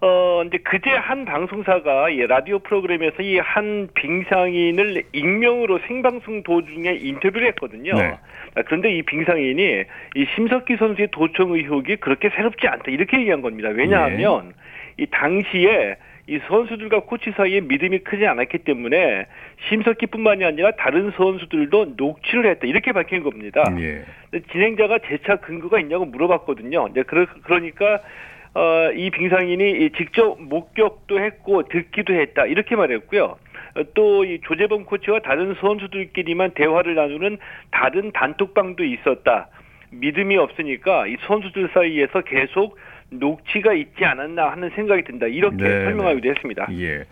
[0.00, 7.48] 어, 이제 그제 한 방송사가 이 라디오 프로그램에서 이 한 빙상인을 익명으로 생방송 도중에 인터뷰를
[7.48, 7.92] 했거든요.
[7.94, 8.18] 네.
[8.54, 9.62] 아, 그런데 이 빙상인이
[10.16, 13.68] 이 심석희 선수의 도청 의혹이 그렇게 새롭지 않다 이렇게 얘기한 겁니다.
[13.68, 14.54] 왜냐하면
[14.98, 15.96] 이 당시에
[16.28, 19.26] 이 선수들과 코치 사이에 믿음이 크지 않았기 때문에
[19.68, 23.62] 심석희뿐만이 아니라 다른 선수들도 녹취를 했다 이렇게 밝힌 겁니다.
[23.78, 24.04] 예.
[24.30, 26.88] 근데 진행자가 재차 근거가 있냐고 물어봤거든요.
[26.90, 28.00] 이제 그러, 그러니까
[28.54, 33.36] 어, 이 빙상인이 직접 목격도 했고 듣기도 했다 이렇게 말했고요.
[33.94, 37.38] 또 이 조재범 코치와 다른 선수들끼리만 대화를 나누는
[37.70, 39.48] 다른 단톡방도 있었다.
[39.90, 42.78] 믿음이 없으니까 이 선수들 사이에서 계속
[43.10, 45.26] 녹취가 있지 않았나 하는 생각이 든다.
[45.26, 46.66] 이렇게 네, 설명하기도 했습니다.
[46.72, 47.04] 예.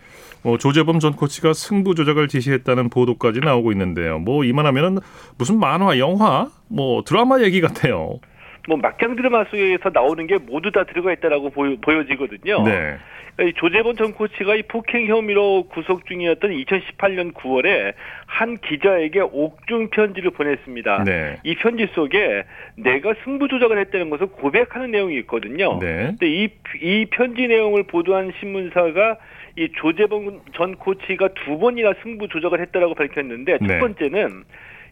[0.43, 4.19] 뭐 조재범 전 코치가 승부 조작을 지시했다는 보도까지 나오고 있는데요.
[4.19, 4.99] 뭐 이만하면은
[5.37, 8.19] 무슨 만화, 영화, 뭐 드라마 얘기 같아요.
[8.67, 12.63] 뭐 막장 드라마 속에서 나오는 게 모두 다 들어가 있다라고 보여, 보여지거든요.
[12.63, 12.97] 네.
[13.41, 17.93] 이 조재범 전 코치가 이 폭행 혐의로 구속 중이었던 2018년 9월에
[18.27, 21.03] 한 기자에게 옥중 편지를 보냈습니다.
[21.03, 21.37] 네.
[21.43, 22.45] 이 편지 속에
[22.77, 25.79] 내가 승부 조작을 했다는 것을 고백하는 내용이 있거든요.
[25.79, 26.13] 네.
[26.17, 26.49] 근데 이,
[26.81, 29.17] 이 편지 내용을 보도한 신문사가
[29.57, 33.67] 이 조재범 전 코치가 두 번이나 승부 조작을 했다라고 밝혔는데 네.
[33.67, 34.43] 첫 번째는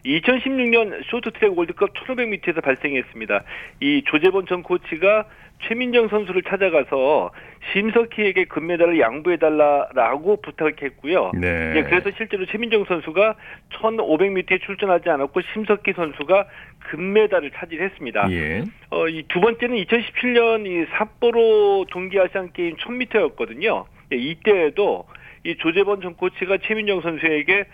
[0.04, 3.42] 2016년 쇼트트랙 월드컵 1500m에서 발생했습니다.
[3.80, 5.24] 이 조재범 전 코치가
[5.66, 7.30] 최민정 선수를 찾아가서
[7.72, 11.32] 심석희에게 금메달을 양보해달라라고 부탁했고요.
[11.34, 11.72] 네.
[11.76, 13.34] 예, 그래서 실제로 최민정 선수가
[13.72, 16.46] 1500m에 출전하지 않았고 심석희 선수가
[16.90, 18.30] 금메달을 차지했습니다.
[18.32, 18.64] 예.
[18.90, 23.86] 어, 이 두 번째는 2017년 이 삿포로 동계아시안 게임 1000m였거든요.
[24.12, 25.06] 예, 이때에도
[25.44, 27.64] 이 조재범 전 코치가 최민정 선수에게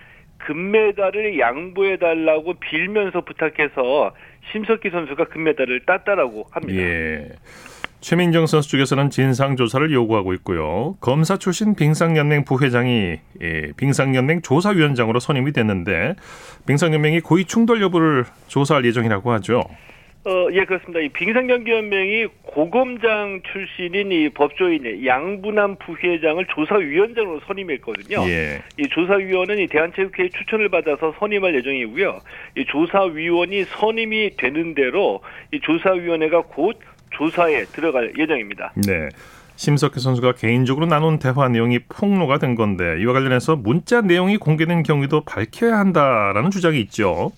[0.47, 4.15] 금메달을 양보해 달라고 빌면서 부탁해서
[4.53, 6.81] 심석희 선수가 금메달을 땄다라고 합니다.
[6.81, 7.29] 예.
[8.01, 10.97] 최민정 선수 쪽에서는 진상 조사를 요구하고 있고요.
[11.01, 16.15] 검사 출신 빙상연맹 부회장이 예, 빙상연맹 조사위원장으로 선임이 됐는데
[16.67, 19.65] 빙상연맹이 고의 충돌 여부를 조사할 예정이라고 하죠.
[20.25, 21.01] 어, 예, 그렇습니다.
[21.01, 28.29] 이 빙상경기연맹이 고검장 출신인 이 법조인 양분남 부회장을 조사위원장으로 선임했거든요.
[28.29, 28.63] 예.
[28.77, 32.19] 이 조사위원은 이 대한체육회의 추천을 받아서 선임할 예정이고요.
[32.59, 36.79] 이 조사위원이 선임이 되는 대로 이 조사위원회가 곧
[37.13, 38.73] 조사에 들어갈 예정입니다.
[38.87, 39.09] 네.
[39.57, 45.23] 심석희 선수가 개인적으로 나눈 대화 내용이 폭로가 된 건데 이와 관련해서 문자 내용이 공개된 경위도
[45.25, 47.33] 밝혀야 한다라는 주장이 있죠.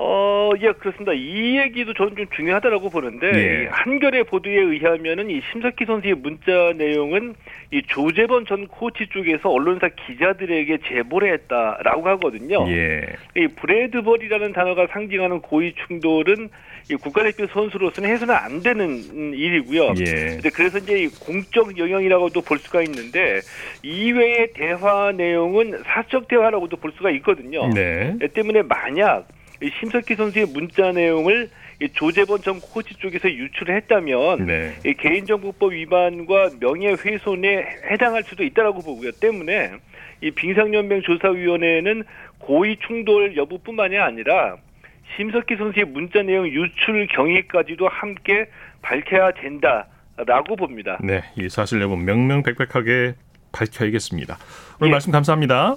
[0.00, 1.12] 어, 예, 그렇습니다.
[1.12, 3.64] 이 얘기도 저는 좀 중요하다라고 보는데, 예.
[3.64, 7.34] 이 한겨레 보도에 의하면은 이 심석희 선수의 문자 내용은
[7.72, 12.64] 이 조재범 전 코치 쪽에서 언론사 기자들에게 제보를 했다라고 하거든요.
[12.68, 13.06] 예.
[13.36, 16.48] 이 브레드벌이라는 단어가 상징하는 고의 충돌은
[16.90, 19.94] 이 국가대표 선수로서는 해서는 안 되는 음, 일이고요.
[20.06, 20.38] 예.
[20.54, 23.40] 그래서 이제 이 공적 영역이라고도 볼 수가 있는데
[23.82, 27.68] 이외의 대화 내용은 사적 대화라고도 볼 수가 있거든요.
[27.74, 28.16] 네.
[28.22, 34.46] 예, 때문에 만약 이 심석희 선수의 문자 내용을 이 조재범 전 코치 쪽에서 유출을 했다면
[34.46, 34.74] 네.
[34.84, 39.12] 이 개인정보법 위반과 명예훼손에 해당할 수도 있다라고 보고요.
[39.12, 39.72] 때문에
[40.20, 42.04] 이 빙상연맹 조사위원회는
[42.38, 44.56] 고의 충돌 여부뿐만이 아니라
[45.16, 48.48] 심석희 선수의 문자 내용 유출 경위까지도 함께
[48.82, 50.98] 밝혀야 된다라고 봅니다.
[51.02, 53.14] 네, 이 사실 여부 명명백백하게
[53.52, 54.36] 밝혀야겠습니다.
[54.80, 54.92] 오늘 예.
[54.92, 55.76] 말씀 감사합니다.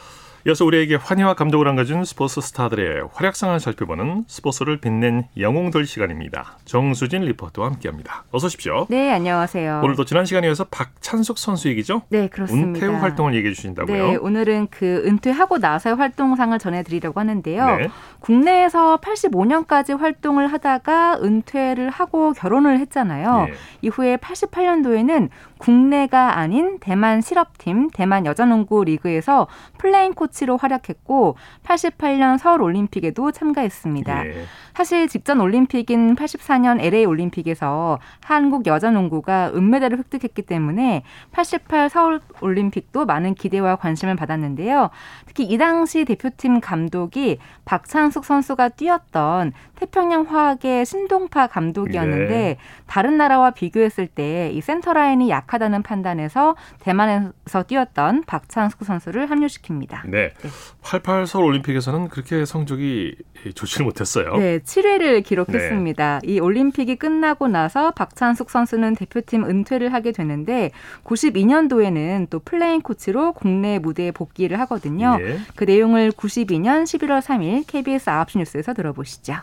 [0.47, 6.57] 이어서 우리에게 환희와 감동을 안겨준 스포츠 스타들의 활약상을 살펴보는 스포츠를 빛낸 영웅들 시간입니다.
[6.65, 8.23] 정수진 리포터와 함께합니다.
[8.31, 8.87] 어서 오십시오.
[8.89, 9.81] 네, 안녕하세요.
[9.83, 12.01] 오늘도 지난 시간에 이어서 박찬숙 선수 얘기죠?
[12.09, 12.67] 네, 그렇습니다.
[12.69, 14.07] 은퇴 후 활동을 얘기해 주신다고요?
[14.07, 17.77] 네, 오늘은 그 은퇴하고 나서의 활동상을 전해드리려고 하는데요.
[17.77, 17.87] 네.
[18.21, 23.45] 국내에서 85년까지 활동을 하다가 은퇴를 하고 결혼을 했잖아요.
[23.45, 23.53] 네.
[23.83, 25.29] 이후에 88년도에는
[25.61, 34.25] 국내가 아닌 대만 실업팀 대만 여자농구 리그에서 플레잉 코치로 활약했고 88년 서울 올림픽에도 참가했습니다.
[34.27, 34.43] 예.
[34.73, 43.35] 사실 직전 올림픽인 84년 LA 올림픽에서 한국 여자농구가 은메달을 획득했기 때문에 88 서울 올림픽도 많은
[43.35, 44.89] 기대와 관심을 받았는데요.
[45.25, 52.57] 특히 이 당시 대표팀 감독이 박찬숙 선수가 뛰었던 태평양 화학의 신동파 감독이었는데 네.
[52.87, 60.09] 다른 나라와 비교했을 때 이 센터 라인이 약 하다는 판단에서 대만에서 뛰었던 박찬숙 선수를 합류시킵니다.
[60.09, 60.33] 네.
[60.41, 60.49] 네.
[60.81, 63.15] 88 서울 올림픽에서는 그렇게 성적이
[63.55, 64.35] 좋지는 못했어요.
[64.37, 66.19] 네, 7위를 기록했습니다.
[66.23, 66.31] 네.
[66.31, 70.71] 이 올림픽이 끝나고 나서 박찬숙 선수는 대표팀 은퇴를 하게 되는데
[71.03, 75.17] 92년도에는 또 플레잉 코치로 국내 무대에 복귀를 하거든요.
[75.17, 75.39] 네.
[75.55, 79.35] 그 내용을 92년 11월 3일 KBS 9시 뉴스에서 들어보시죠.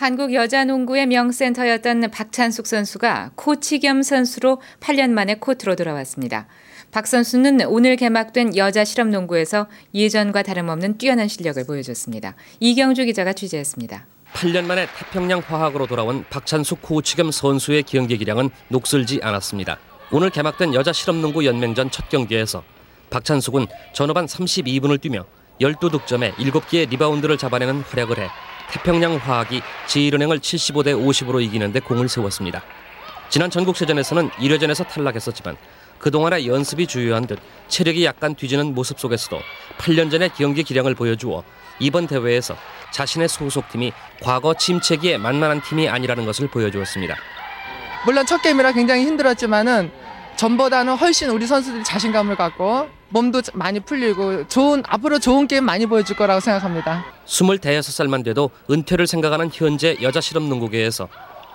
[0.00, 6.46] 한국 여자농구의 명센터였던 박찬숙 선수가 코치 겸 선수로 8년 만에 코트로 돌아왔습니다.
[6.90, 12.34] 박 선수는 오늘 개막된 여자 실업농구에서 예전과 다름없는 뛰어난 실력을 보여줬습니다.
[12.60, 14.06] 이경주 기자가 취재했습니다.
[14.32, 19.78] 8년 만에 태평양 화학으로 돌아온 박찬숙 코치 겸 선수의 경기 기량은 녹슬지 않았습니다.
[20.12, 22.64] 오늘 개막된 여자 실업농구 연맹전 첫 경기에서
[23.10, 25.26] 박찬숙은 전후반 32분을 뛰며
[25.60, 28.28] 12득점에 7개의 리바운드를 잡아내는 활약을 해
[28.72, 32.62] 태평양 화학이 제일은행을 75대 50으로 이기는데 공을 세웠습니다.
[33.28, 35.56] 지난 전국체전에서는 1회전에서 탈락했었지만
[35.98, 39.38] 그동안의 연습이 주효한 듯 체력이 약간 뒤지는 모습 속에서도
[39.78, 41.44] 8년 전의 경기 기량을 보여주어
[41.78, 42.56] 이번 대회에서
[42.92, 47.16] 자신의 소속팀이 과거 침체기에 만만한 팀이 아니라는 것을 보여주었습니다.
[48.04, 49.92] 물론 첫 게임이라 굉장히 힘들었지만은
[50.40, 56.16] 전보다는 훨씬 우리 선수들이 자신감을 갖고 몸도 많이 풀리고 좋은 앞으로 좋은 게임 많이 보여줄
[56.16, 57.04] 거라고 생각합니다.
[57.26, 61.08] 26살만 돼도 은퇴를 생각하는 현재 여자 실업농구계에서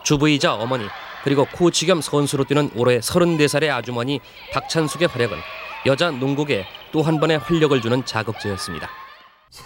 [0.04, 0.86] 주부이자 어머니
[1.24, 4.20] 그리고 코치 겸 선수로 뛰는 올해 34살의 아주머니
[4.54, 5.36] 박찬숙의 활약은
[5.88, 9.05] 여자 농구계에 또한 번의 활력을 주는 자극제였습니다.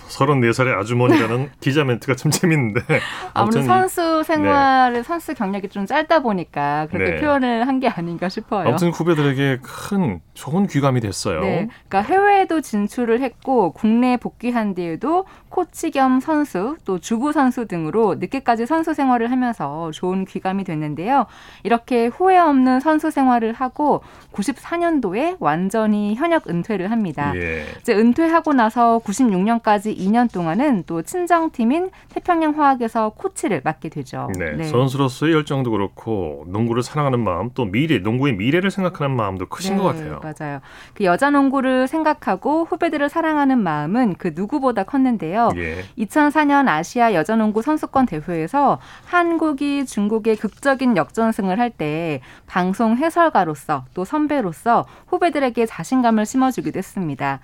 [0.10, 2.82] 34살의 아주머니라는 기자 멘트가 참 재밌는데.
[3.34, 5.04] 아무래도 선수 생활을 네.
[5.04, 7.22] 선수 경력이 좀 짧다 보니까 그렇게 네.
[7.22, 8.68] 표현을 한 게 아닌가 싶어요.
[8.68, 11.40] 아무튼 후배들에게 큰 좋은 귀감이 됐어요.
[11.40, 11.70] 네.
[11.88, 18.66] 그러니까 해외에도 진출을 했고 국내에 복귀한 뒤에도 코치 겸 선수 또 주부 선수 등으로 늦게까지
[18.66, 21.26] 선수 생활을 하면서 좋은 귀감이 됐는데요.
[21.64, 27.32] 이렇게 후회 없는 선수 생활을 하고 94년도에 완전히 현역 은퇴를 합니다.
[27.36, 27.66] 예.
[27.80, 34.30] 이제 은퇴하고 나서 96년까지 2년 동안은 또 친정팀인 태평양 화학에서 코치를 맡게 되죠.
[34.38, 34.52] 네.
[34.52, 34.64] 네.
[34.66, 39.88] 선수로서의 열정도 그렇고 농구를 사랑하는 마음 또 미래 농구의 미래를 생각하는 마음도 크신 네, 것
[39.88, 40.20] 같아요.
[40.22, 40.60] 맞아요.
[40.94, 45.52] 그 여자 농구를 생각하고 후배들을 사랑하는 마음은 그 누구보다 컸는데요.
[45.56, 45.84] 예.
[45.98, 54.04] 2004년 아시아 여자 농구 선수권 대회에서 한국이 중국의 극적인 역전승을 할 때 방송 해설가로서 또
[54.04, 57.40] 선배로서 후배들에게 자신감을 심어주기도 했습니다.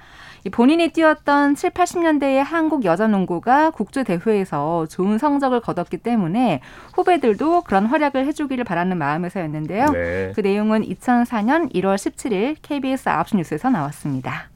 [0.50, 6.62] 본인이 뛰었던 7, 80년대의 한국 여자 농구가 국제 대회에서 좋은 성적을 거뒀기 때문에
[6.94, 9.86] 후배들도 그런 활약을 해주기를 바라는 마음에서였는데요.
[9.88, 10.32] 네.
[10.36, 14.50] 그 내용은 2004년 1월 17일 KBS 9시 뉴스에서 나왔습니다.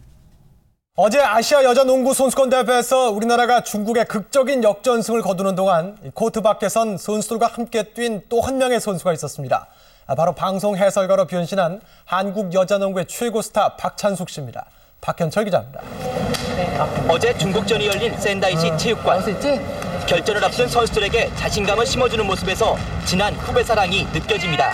[0.95, 7.47] 어제 아시아 여자 농구 선수권 대회에서 우리나라가 중국에 극적인 역전승을 거두는 동안 코트 밖에선 선수들과
[7.47, 9.67] 함께 뛴 또 한 명의 선수가 있었습니다.
[10.07, 14.65] 아, 바로 방송 해설가로 변신한 한국 여자 농구의 최고 스타 박찬숙 씨입니다.
[15.01, 15.81] 박현철 기자입니다.
[17.07, 19.23] 어제 중국전이 열린 센다이시 어, 체육관.
[20.07, 24.73] 결전을 앞둔 선수들에게 자신감을 심어주는 모습에서 진한 후배 사랑이 느껴집니다.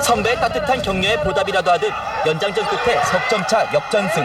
[0.00, 1.92] 선배의 따뜻한 격려에 보답이라도 하듯
[2.26, 4.24] 연장전 끝에 석점차 역전승.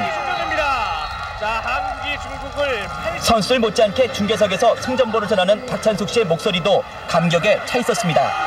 [3.20, 8.47] 선수들 못지않게 중계석에서 승전보를 전하는 박찬숙 씨의 목소리도 감격에 차 있었습니다.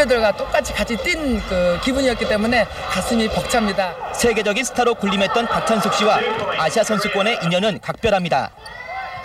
[0.00, 3.94] 후배들과 똑같이 같이 뛴 그 기분이었기 때문에 가슴이 벅찹니다.
[4.14, 6.18] 세계적인 스타로 군림했던 박찬숙 씨와
[6.58, 8.50] 아시아 선수권의 인연은 각별합니다.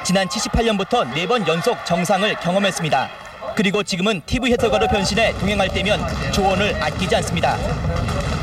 [0.04, 3.10] 지난 78년부터 4번 연속 정상을 경험했습니다.
[3.56, 7.58] 그리고 지금은 TV 해설가로 변신해 동행할 때면 조언을 아끼지 않습니다.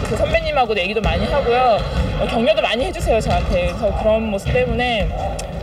[0.09, 1.79] 그 선배님하고도 얘기도 많이 하고요.
[2.21, 3.67] 어, 격려도 많이 해주세요 저한테.
[3.69, 5.11] 그래서 그런 모습 때문에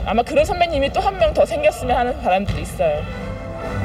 [0.06, 3.04] 아마 그런 선배님이 또 한 명 더 생겼으면 하는 바람도 있어요.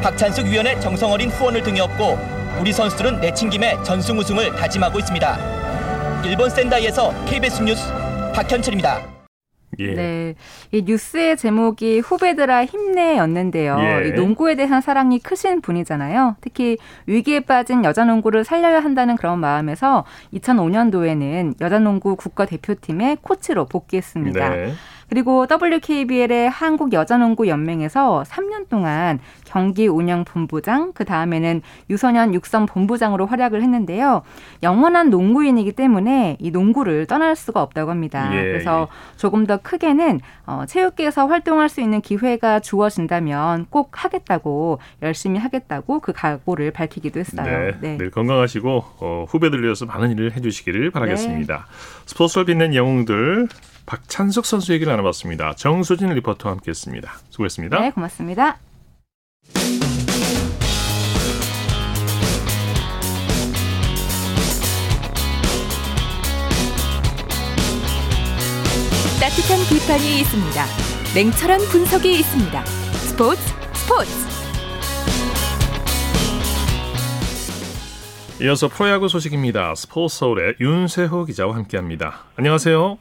[0.02, 2.18] 박찬숙 위원의 정성 어린 후원을 등에 업고
[2.60, 6.22] 우리 선수들은 내친김에 전승 우승을 다짐하고 있습니다.
[6.24, 7.92] 일본 센다이에서 KBS 뉴스
[8.34, 9.14] 박현철입니다.
[9.80, 9.94] 예.
[9.94, 10.34] 네.
[10.70, 13.76] 이 뉴스의 제목이 후배들아 힘내였는데요.
[13.80, 14.10] 예.
[14.10, 16.36] 농구에 대한 사랑이 크신 분이잖아요.
[16.40, 24.48] 특히 위기에 빠진 여자 농구를 살려야 한다는 그런 마음에서 2005년도에는 여자 농구 국가대표팀의 코치로 복귀했습니다.
[24.48, 24.74] 네.
[25.08, 33.26] 그리고 WKBL의 한국 여자농구 연맹에서 3년 동안 경기 운영 본부장, 그 다음에는 유소년 육성 본부장으로
[33.26, 34.22] 활약을 했는데요.
[34.62, 38.30] 영원한 농구인이기 때문에 이 농구를 떠날 수가 없다고 합니다.
[38.34, 39.16] 예, 그래서 예.
[39.16, 46.12] 조금 더 크게는 어, 체육계에서 활동할 수 있는 기회가 주어진다면 꼭 하겠다고 열심히 하겠다고 그
[46.12, 47.46] 각오를 밝히기도 했어요.
[47.46, 47.96] 네, 네.
[47.96, 51.56] 늘 건강하시고 어, 후배들 위해서 많은 일을 해주시기를 바라겠습니다.
[51.56, 51.62] 네.
[52.06, 53.48] 스포츠를 빛낸 영웅들
[53.86, 55.54] 박찬석 선수 얘기를 나눠봤습니다.
[55.54, 57.12] 정수진 리포터와 함께했습니다.
[57.30, 57.80] 수고했습니다.
[57.80, 58.58] 네, 고맙습니다.
[69.20, 70.64] 따뜻한 비판이 있습니다.
[71.14, 72.64] 냉철한 분석이 있습니다.
[72.64, 73.40] 스포츠
[73.74, 74.10] 스포츠.
[78.42, 79.74] 이어서 프로야구 소식입니다.
[79.76, 82.24] 스포츠 서울의 윤세호 기자와 함께합니다.
[82.36, 82.98] 안녕하세요.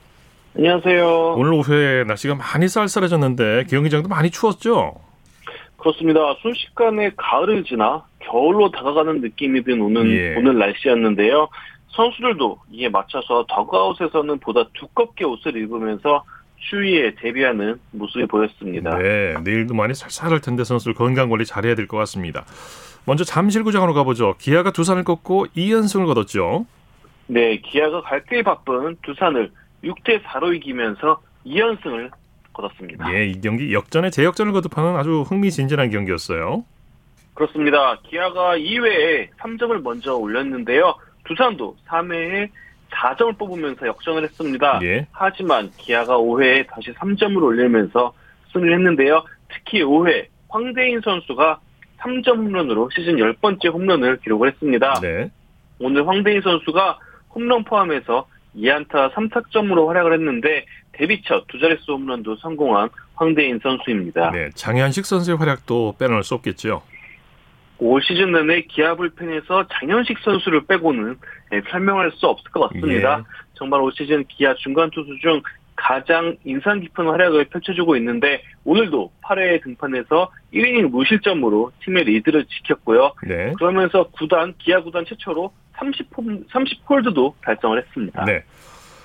[0.56, 1.34] 안녕하세요.
[1.36, 4.94] 오늘 오후에 날씨가 많이 쌀쌀해졌는데 경기장도 많이 추웠죠?
[5.78, 6.20] 그렇습니다.
[6.42, 10.36] 순식간에 가을을 지나 겨울로 다가가는 느낌이 든 오는 예.
[10.38, 11.50] 오늘 날씨였는데요.
[11.90, 16.24] 선수들도 이에 맞춰서 더그아웃에서는 보다 두껍게 옷을 입으면서
[16.70, 18.98] 추위에 대비하는 모습이 보였습니다.
[18.98, 22.46] 네, 내일도 많이 쌀쌀할 텐데 선수들 건강 관리 잘해야 될 것 같습니다.
[23.06, 24.36] 먼저 잠실구장으로 가보죠.
[24.40, 26.66] 기아가 두산을 꺾고 2연승을 거뒀죠.
[27.28, 29.52] 네, 기아가 갈 길이 바쁜 두산을
[29.84, 32.12] 6대 4로 이기면서 2연승을
[32.54, 33.14] 거뒀습니다.
[33.14, 36.64] 예, 이 경기 역전에 재역전을 거듭하는 아주 흥미진진한 경기였어요.
[37.34, 38.00] 그렇습니다.
[38.04, 40.96] 기아가 2회에 3점을 먼저 올렸는데요.
[41.26, 42.50] 두산도 3회에
[42.92, 44.80] 4점을 뽑으면서 역전을 했습니다.
[44.84, 45.08] 예.
[45.12, 48.14] 하지만 기아가 5회에 다시 3점을 올리면서
[48.52, 49.24] 승리를 했는데요.
[49.50, 51.60] 특히 5회 황대인 선수가
[52.00, 54.94] 3점 홈런으로 시즌 10번째 홈런을 기록을 했습니다.
[55.02, 55.32] 네.
[55.80, 57.00] 오늘 황대인 선수가
[57.34, 64.32] 홈런 포함해서 2안타 3타점으로 활약을 했는데 데뷔 첫 두 자릿수 홈런도 성공한 황대인 선수입니다.
[64.32, 66.84] 네, 장현식 선수의 활약도 빼놓을 수 없겠죠.
[67.80, 71.18] 올 시즌 내내 기아 불펜에서 장현식 선수를 빼고는
[71.52, 73.20] 네, 설명할 수 없을 것 같습니다.
[73.20, 73.24] 예.
[73.56, 75.42] 정말 올 시즌 기아 중간 투수 중
[75.76, 83.14] 가장 인상 깊은 활약을 펼쳐주고 있는데 오늘도 8회 등판에서 1이닝 무실점으로 팀의 리드를 지켰고요.
[83.28, 83.52] 네.
[83.58, 88.26] 그러면서 구단 기아 구단 최초로 30홀, 30홀드도 달성을 했습니다.
[88.26, 88.44] 네.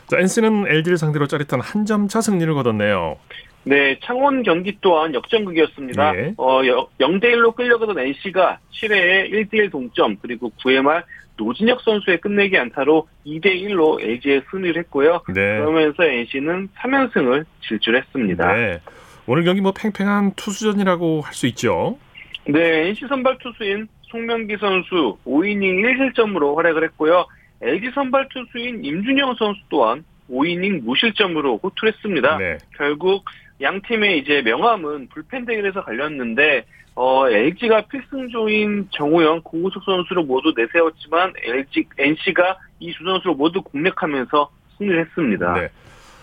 [0.07, 3.17] 자, NC는 LG를 상대로 짜릿한 한 점 차 승리를 거뒀네요.
[3.65, 6.17] 네, 창원 경기 또한 역전극이었습니다.
[6.17, 6.35] 예.
[6.39, 11.05] 어, 0대 1로 끌려가던 NC가 7회에 1대 1 동점 그리고 9회 말
[11.39, 15.23] 노진혁 선수의 끝내기 안타로 2대 1로 LG에 승리를 했고요.
[15.29, 15.59] 네.
[15.59, 18.53] 그러면서 NC는 3연승을 질주했습니다.
[18.53, 18.81] 네.
[19.27, 21.99] 오늘 경기 뭐 팽팽한 투수전이라고 할 수 있죠.
[22.47, 27.27] 네, NC 선발 투수인 송명기 선수 5이닝 1실점으로 활약을 했고요.
[27.61, 32.39] LG 선발 투수인 임준영 선수 또한 5이닝 무실점으로 호투를 했습니다.
[32.39, 32.59] 네.
[32.77, 33.25] 결국
[33.61, 36.65] 양 팀의 이제 명함은 불펜 대결에서 갈렸는데
[37.01, 44.51] 어, LG가 필승조인 정우영, 공우석 선수를 모두 내세웠지만 LG, NC가 이 두 선수를 모두 공략하면서
[44.77, 45.55] 승리를 했습니다.
[45.55, 45.69] 네.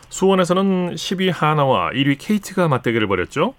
[0.10, 3.56] 수원에서는 10위 하나와 1위 KT가 맞대결을 벌였죠?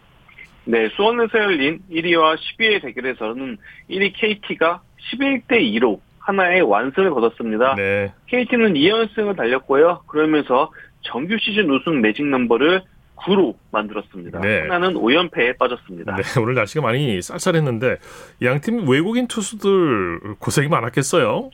[0.64, 3.56] 네, 수원에서 열린 1위와 10위의 대결에서는
[3.88, 7.76] 1위 KT가 11대 2로 하나의 완승을 거뒀습니다.
[7.76, 8.12] 네.
[8.26, 10.02] KT는 2연승을 달렸고요.
[10.06, 12.82] 그러면서 정규 시즌 우승 매직 넘버를
[13.16, 14.40] 9로 만들었습니다.
[14.40, 14.60] 네.
[14.62, 16.16] 하나는 5연패에 빠졌습니다.
[16.16, 17.96] 네, 오늘 날씨가 많이 쌀쌀했는데
[18.42, 21.50] 양팀 외국인 투수들 고생이 많았겠어요?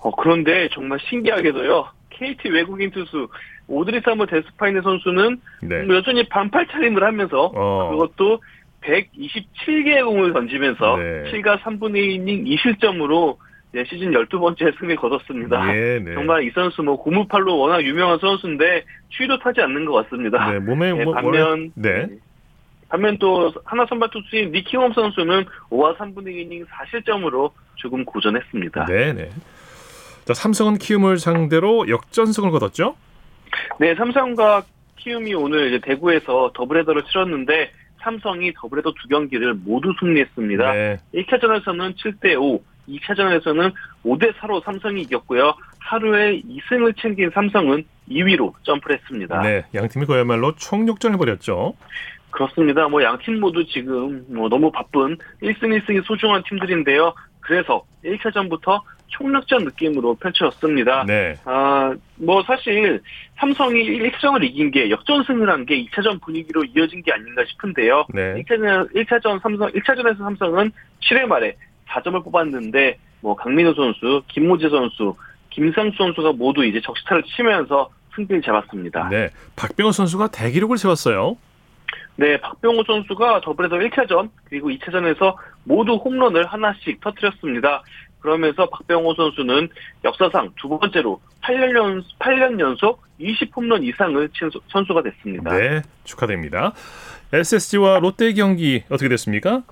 [0.00, 1.88] 어, 그런데 정말 신기하게도요.
[2.10, 3.28] KT 외국인 투수
[3.68, 5.86] 오드리 사무 데스파이네 선수는 네.
[5.88, 7.90] 여전히 반팔 차림을 하면서 어.
[7.90, 8.42] 그것도
[8.82, 11.32] 127개의 공을 던지면서 네.
[11.32, 13.36] 7과 3분의 1이닝 2실점으로
[13.72, 15.76] 네, 시즌 12번째 승리 거뒀습니다.
[15.76, 16.12] 예, 네.
[16.14, 20.52] 정말 이 선수 뭐 고무팔로 워낙 유명한 선수인데 추위도 타지 않는 것 같습니다.
[20.52, 22.06] 네, 몸에 네, 뭐, 반면 네.
[22.06, 22.18] 네.
[22.88, 28.86] 반면 또 하나 선발 투수인 니키홈 선수는 5와 3분의 1이닝 4실점으로 조금 고전했습니다.
[28.86, 29.30] 네, 네.
[30.24, 32.96] 자, 삼성은 키움을 상대로 역전승을 거뒀죠?
[33.78, 34.64] 네, 삼성과
[34.96, 37.70] 키움이 오늘 이제 대구에서 더블헤더를 치렀는데
[38.02, 40.72] 삼성이 더블헤더 두 경기를 모두 승리했습니다.
[40.72, 40.98] 네.
[41.14, 43.72] 1차전에서는 7대 5, 2차전에서는
[44.04, 45.54] 5대 4로 삼성이 이겼고요.
[45.80, 49.40] 하루에 2승을 챙긴 삼성은 2위로 점프를 했습니다.
[49.42, 51.74] 네, 양 팀이 그야말로 총력전을 벌였죠.
[52.30, 52.88] 그렇습니다.
[52.88, 57.14] 뭐 양 팀 모두 지금 뭐 너무 바쁜 1승 1승이 소중한 팀들인데요.
[57.40, 61.04] 그래서 1차전부터 총력전 느낌으로 펼쳐졌습니다.
[61.06, 61.34] 네.
[61.46, 63.00] 아, 뭐 사실
[63.38, 68.04] 삼성이 1차전을 이긴 게 역전승을 한 게 2차전 분위기로 이어진 게 아닌가 싶은데요.
[68.12, 68.34] 네.
[68.42, 70.70] 1차전, 1차전 삼성, 1차전에서 삼성은
[71.00, 71.56] 7회 말에
[71.88, 75.14] 4점을 뽑았는데 뭐 강민호 선수, 김모재 선수,
[75.50, 79.08] 김상수 선수가 모두 이제 적시타를 치면서 승리를 잡았습니다.
[79.08, 79.28] 네.
[79.56, 81.36] 박병호 선수가 대기록을 세웠어요.
[82.16, 87.82] 네, 박병호 선수가 더블에서 1차전 그리고 2차전에서 모두 홈런을 하나씩 터뜨렸습니다.
[88.20, 89.68] 그러면서 박병호 선수는
[90.04, 95.56] 역사상 두 번째로 8년, 연, 8년 연속 20홈런 이상을 친 선수가 됐습니다.
[95.56, 96.72] 네, 축하드립니다.
[97.32, 99.62] SSG와 롯데 경기 어떻게 됐습니까?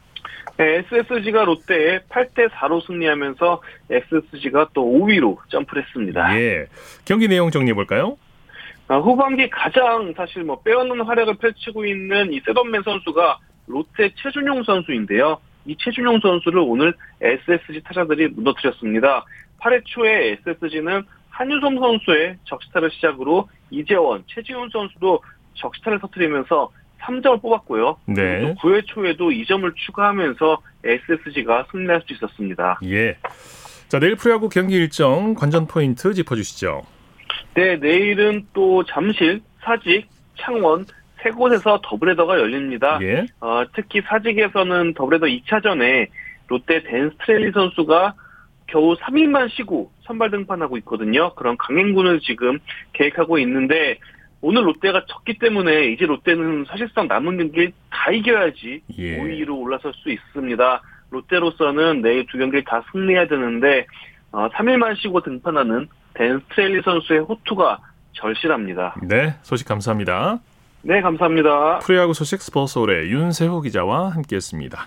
[0.57, 6.38] 네, SSG가 롯데에 8대 4로 승리하면서 SSG가 또 5위로 점프를 했습니다.
[6.38, 6.66] 예.
[7.05, 8.16] 경기 내용 정리해 볼까요?
[8.88, 15.38] 아, 후반기 가장 사실 뭐 빼어놓는 활약을 펼치고 있는 이 세던맨 선수가 롯데 최준용 선수인데요.
[15.66, 19.24] 이 최준용 선수를 오늘 SSG 타자들이 무너뜨렸습니다.
[19.61, 25.20] 8회 초에 SSG는 한유섬 선수의 적시타를 시작으로 이재원, 최지훈 선수도
[25.55, 26.70] 적시타를 터뜨리면서
[27.01, 27.97] 3점을 뽑았고요.
[28.07, 28.55] 네.
[28.55, 32.80] 9회 초에도 2점을 추가하면서 SSG가 승리할 수 있었습니다.
[32.84, 33.16] 예.
[33.88, 36.82] 자, 내일 프로야구 경기 일정 관전 포인트 짚어주시죠.
[37.55, 40.86] 네, 내일은 또 잠실, 사직, 창원,
[41.22, 42.99] 세 곳에서 더블헤더가 열립니다.
[43.03, 43.26] 예.
[43.40, 46.09] 어, 특히 사직에서는 더블헤더 2차전에
[46.49, 48.14] 롯데 댄 스트레일리 선수가
[48.68, 51.34] 겨우 3일만 쉬고 선발 등판하고 있거든요.
[51.34, 52.59] 그런 강행군을 지금
[52.92, 53.99] 계획하고 있는데
[54.47, 59.18] 오늘 롯데가 졌기 때문에 이제 롯데는 사실상 남은 경기 다 이겨야지 예.
[59.18, 60.82] 5위로 올라설 수 있습니다.
[61.11, 63.86] 롯데로서는 내일 두 경기를 다 승리해야 되는데
[64.30, 67.80] 어, 3일만 쉬고 등판하는 댄 스트레일리 선수의 호투가
[68.12, 68.94] 절실합니다.
[69.03, 70.38] 네, 소식 감사합니다.
[70.82, 71.80] 네, 감사합니다.
[71.80, 74.86] 프로야구 소식 스포츠올의 윤세호 기자와 함께했습니다.